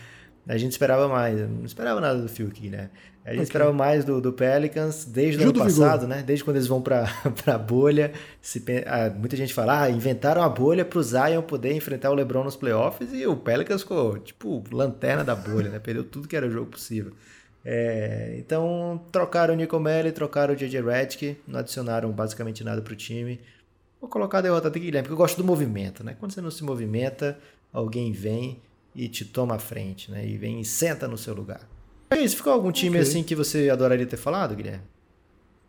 [0.48, 2.90] A gente esperava mais, não esperava nada do Fiuk, Guilherme.
[3.26, 3.44] A gente okay.
[3.44, 6.16] esperava mais do, do, Pelicans desde o ano passado, Vigor.
[6.16, 6.24] né?
[6.24, 7.10] Desde quando eles vão para
[7.48, 8.14] a bolha.
[8.40, 12.14] Se, ah, muita gente fala, ah, inventaram a bolha para o Zion poder enfrentar o
[12.14, 15.80] LeBron nos playoffs e o Pelicans ficou, tipo, lanterna da bolha, né?
[15.80, 17.14] Perdeu tudo que era jogo possível.
[17.68, 22.94] É, então, trocaram o Nico Melli, trocaram o JJ Redick, não adicionaram basicamente nada para
[22.94, 23.42] o time.
[24.00, 26.16] Vou colocar a derrota do Guilherme, porque eu gosto do movimento, né?
[26.20, 27.40] Quando você não se movimenta,
[27.74, 28.62] alguém vem
[28.96, 30.26] e te toma à frente, né?
[30.26, 31.68] E vem e senta no seu lugar.
[32.10, 33.02] É isso, ficou algum time okay.
[33.02, 34.84] assim que você adoraria ter falado, Guilherme?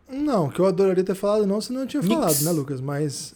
[0.09, 2.19] Não, que eu adoraria ter falado não, senão eu tinha Knicks.
[2.19, 2.81] falado, né, Lucas?
[2.81, 3.35] Mas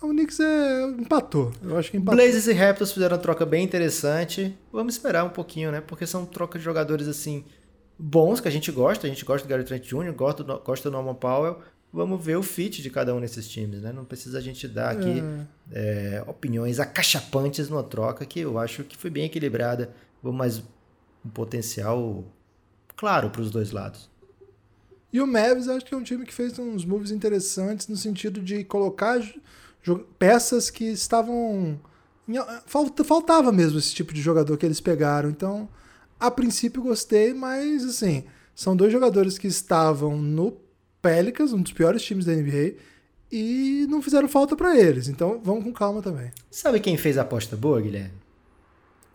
[0.00, 0.84] o Knicks é...
[0.98, 1.52] empatou.
[1.62, 2.16] Eu acho que empatou.
[2.16, 4.56] Blazers e Raptors fizeram uma troca bem interessante.
[4.72, 5.80] Vamos esperar um pouquinho, né?
[5.80, 7.44] Porque são trocas de jogadores assim
[7.98, 9.06] bons que a gente gosta.
[9.06, 11.58] A gente gosta do Gary Trent Jr., gosta do, gosta do Norman Powell.
[11.92, 13.92] Vamos ver o fit de cada um desses times, né?
[13.92, 15.22] Não precisa a gente dar aqui
[15.72, 16.16] é.
[16.18, 19.94] É, opiniões acachapantes numa troca que eu acho que foi bem equilibrada.
[20.22, 20.62] Mais
[21.24, 22.24] um potencial
[22.96, 24.10] claro para os dois lados.
[25.12, 28.42] E o Mavs acho que é um time que fez uns moves interessantes no sentido
[28.42, 29.20] de colocar
[30.18, 31.80] peças que estavam.
[32.66, 35.30] Faltava mesmo esse tipo de jogador que eles pegaram.
[35.30, 35.66] Então,
[36.20, 38.24] a princípio gostei, mas assim,
[38.54, 40.52] são dois jogadores que estavam no
[41.08, 42.74] Pelicans, um dos piores times da NBA,
[43.32, 45.08] e não fizeram falta para eles.
[45.08, 46.30] Então, vamos com calma também.
[46.50, 48.12] Sabe quem fez a aposta boa, Guilherme?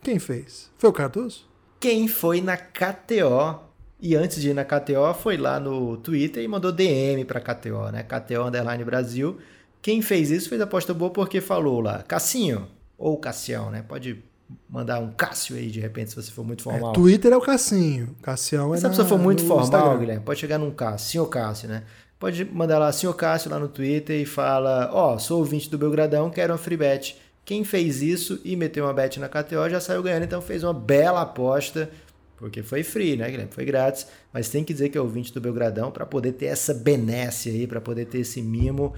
[0.01, 0.71] Quem fez?
[0.77, 1.45] Foi o Cardoso?
[1.79, 3.59] Quem foi na KTO
[4.01, 7.89] e antes de ir na KTO, foi lá no Twitter e mandou DM pra KTO,
[7.91, 8.03] né?
[8.03, 9.37] KTO Underline Brasil.
[9.81, 12.67] Quem fez isso fez aposta boa porque falou lá, Cassinho,
[12.97, 13.81] ou Cassião, né?
[13.81, 14.21] Pode
[14.69, 16.91] mandar um Cássio aí de repente, se você for muito formal.
[16.91, 19.97] É, Twitter é o Cassinho, Cassião é Se a pessoa for muito formal, Instagram.
[19.97, 21.83] Guilherme, pode chegar num Cássio, senhor Cássio, né?
[22.19, 25.77] Pode mandar lá, senhor Cássio, lá no Twitter e fala, ó, oh, sou ouvinte do
[25.77, 27.17] Belgradão, quero uma free bet.
[27.45, 30.73] Quem fez isso e meteu uma bet na KTO já saiu ganhando, então fez uma
[30.73, 31.89] bela aposta,
[32.37, 33.51] porque foi free, né, Guilherme?
[33.51, 36.73] Foi grátis, mas tem que dizer que é ouvinte do Belgradão para poder ter essa
[36.73, 38.93] benesse aí, para poder ter esse mimo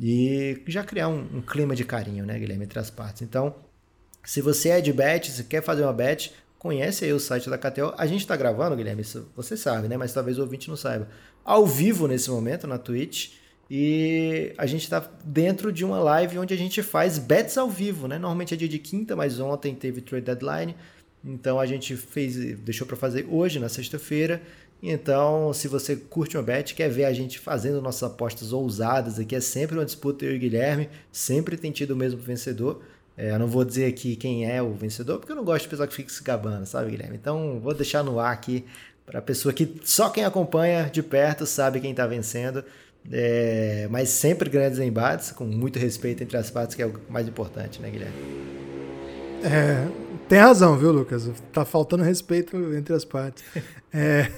[0.00, 3.22] e já criar um, um, clima de carinho, né, Guilherme, entre as partes.
[3.22, 3.54] Então,
[4.26, 7.56] se você é de bet, se quer fazer uma bet, conhece aí o site da
[7.56, 7.94] KTO.
[7.96, 9.96] A gente está gravando, Guilherme, isso você sabe, né?
[9.96, 11.08] Mas talvez o ouvinte não saiba.
[11.44, 13.34] Ao vivo nesse momento na Twitch.
[13.70, 18.08] E a gente está dentro de uma live onde a gente faz bets ao vivo,
[18.08, 18.18] né?
[18.18, 20.74] Normalmente é dia de quinta, mas ontem teve trade deadline.
[21.24, 24.42] Então a gente fez, deixou para fazer hoje, na sexta-feira.
[24.82, 29.36] Então, se você curte uma bet, quer ver a gente fazendo nossas apostas ousadas aqui,
[29.36, 32.82] é sempre uma disputa eu e o Guilherme, sempre tem tido o mesmo vencedor.
[33.16, 35.68] É, eu não vou dizer aqui quem é o vencedor, porque eu não gosto de
[35.70, 37.16] pessoal que fica se gabando, sabe, Guilherme?
[37.16, 38.64] Então, vou deixar no ar aqui
[39.06, 42.62] para a pessoa que só quem acompanha de perto sabe quem está vencendo.
[43.10, 47.28] É, mas sempre grandes embates, com muito respeito entre as partes, que é o mais
[47.28, 48.16] importante, né, Guilherme?
[49.44, 49.86] É,
[50.28, 51.30] tem razão, viu, Lucas?
[51.52, 53.44] Tá faltando respeito entre as partes.
[53.94, 54.30] É...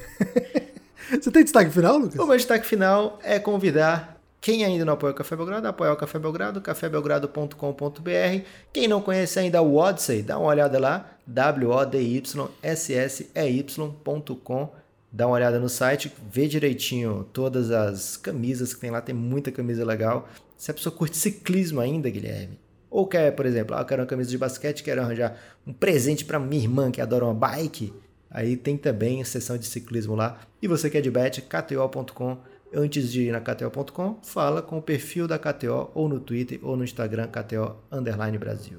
[1.19, 2.21] Você tem destaque final, Lucas?
[2.21, 4.18] O meu destaque final é convidar
[4.49, 8.45] quem ainda não apoia o Café Belgrado, apoia o Café Belgrado, cafébelgrado.com.br.
[8.73, 12.95] Quem não conhece ainda o Odyssey, dá uma olhada lá, w o d y s
[12.95, 14.73] s e y.com.
[15.13, 19.53] Dá uma olhada no site, vê direitinho todas as camisas que tem lá, tem muita
[19.53, 20.27] camisa legal.
[20.57, 24.09] Se a pessoa curte ciclismo ainda, Guilherme, ou quer, por exemplo, ah, eu quero uma
[24.09, 25.37] camisa de basquete, quero arranjar
[25.67, 27.93] um presente para minha irmã que adora uma bike.
[28.31, 30.41] Aí tem também a seção de ciclismo lá.
[30.63, 32.39] E você quer de bet, kto.com.
[32.75, 36.77] Antes de ir na kto.com, fala com o perfil da KTO ou no Twitter ou
[36.77, 38.79] no Instagram KTO Underline Brasil.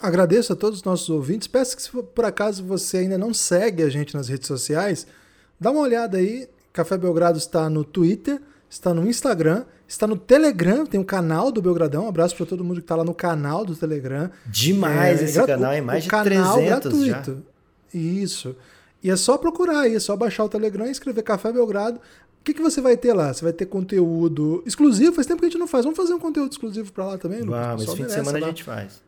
[0.00, 1.48] Agradeço a todos os nossos ouvintes.
[1.48, 5.06] Peço que se por acaso você ainda não segue a gente nas redes sociais,
[5.60, 6.48] dá uma olhada aí.
[6.72, 11.62] Café Belgrado está no Twitter, está no Instagram Está no Telegram, tem um canal do
[11.62, 12.04] Belgradão.
[12.04, 14.30] Um abraço para todo mundo que está lá no canal do Telegram.
[14.44, 16.24] Demais é, esse canal, é mais de canal
[16.56, 17.42] 300 gratuito.
[17.90, 17.98] Já.
[17.98, 18.54] Isso.
[19.02, 21.98] E é só procurar aí, é só baixar o Telegram e escrever Café Belgrado.
[22.40, 23.32] O que, que você vai ter lá?
[23.32, 25.12] Você vai ter conteúdo exclusivo.
[25.12, 25.84] Faz tempo que a gente não faz.
[25.84, 27.66] Vamos fazer um conteúdo exclusivo para lá também, Lucas?
[27.66, 28.46] Vamos, esse fim de semana lá.
[28.46, 29.02] a gente faz.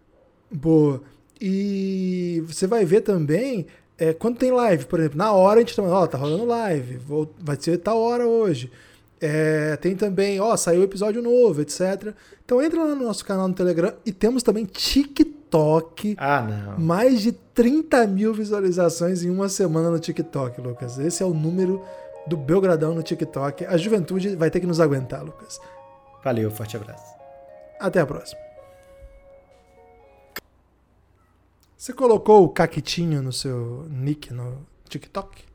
[0.50, 1.02] Boa.
[1.40, 3.66] E você vai ver também
[4.00, 6.96] é, quando tem live, por exemplo, na hora a gente tá, ó, tá rolando live,
[6.96, 8.72] vou, vai ser tal hora hoje.
[9.20, 12.14] É, tem também, ó, saiu episódio novo, etc.
[12.42, 16.16] Então entra lá no nosso canal no Telegram e temos também TikTok.
[16.18, 16.78] Ah, não.
[16.78, 20.98] Mais de 30 mil visualizações em uma semana no TikTok, Lucas.
[20.98, 21.82] Esse é o número
[22.26, 23.64] do Belgradão no TikTok.
[23.64, 25.60] A juventude vai ter que nos aguentar, Lucas.
[26.22, 27.14] Valeu, forte abraço.
[27.78, 28.40] Até a próxima.
[31.76, 35.49] Você colocou o Caquitinho no seu nick no TikTok?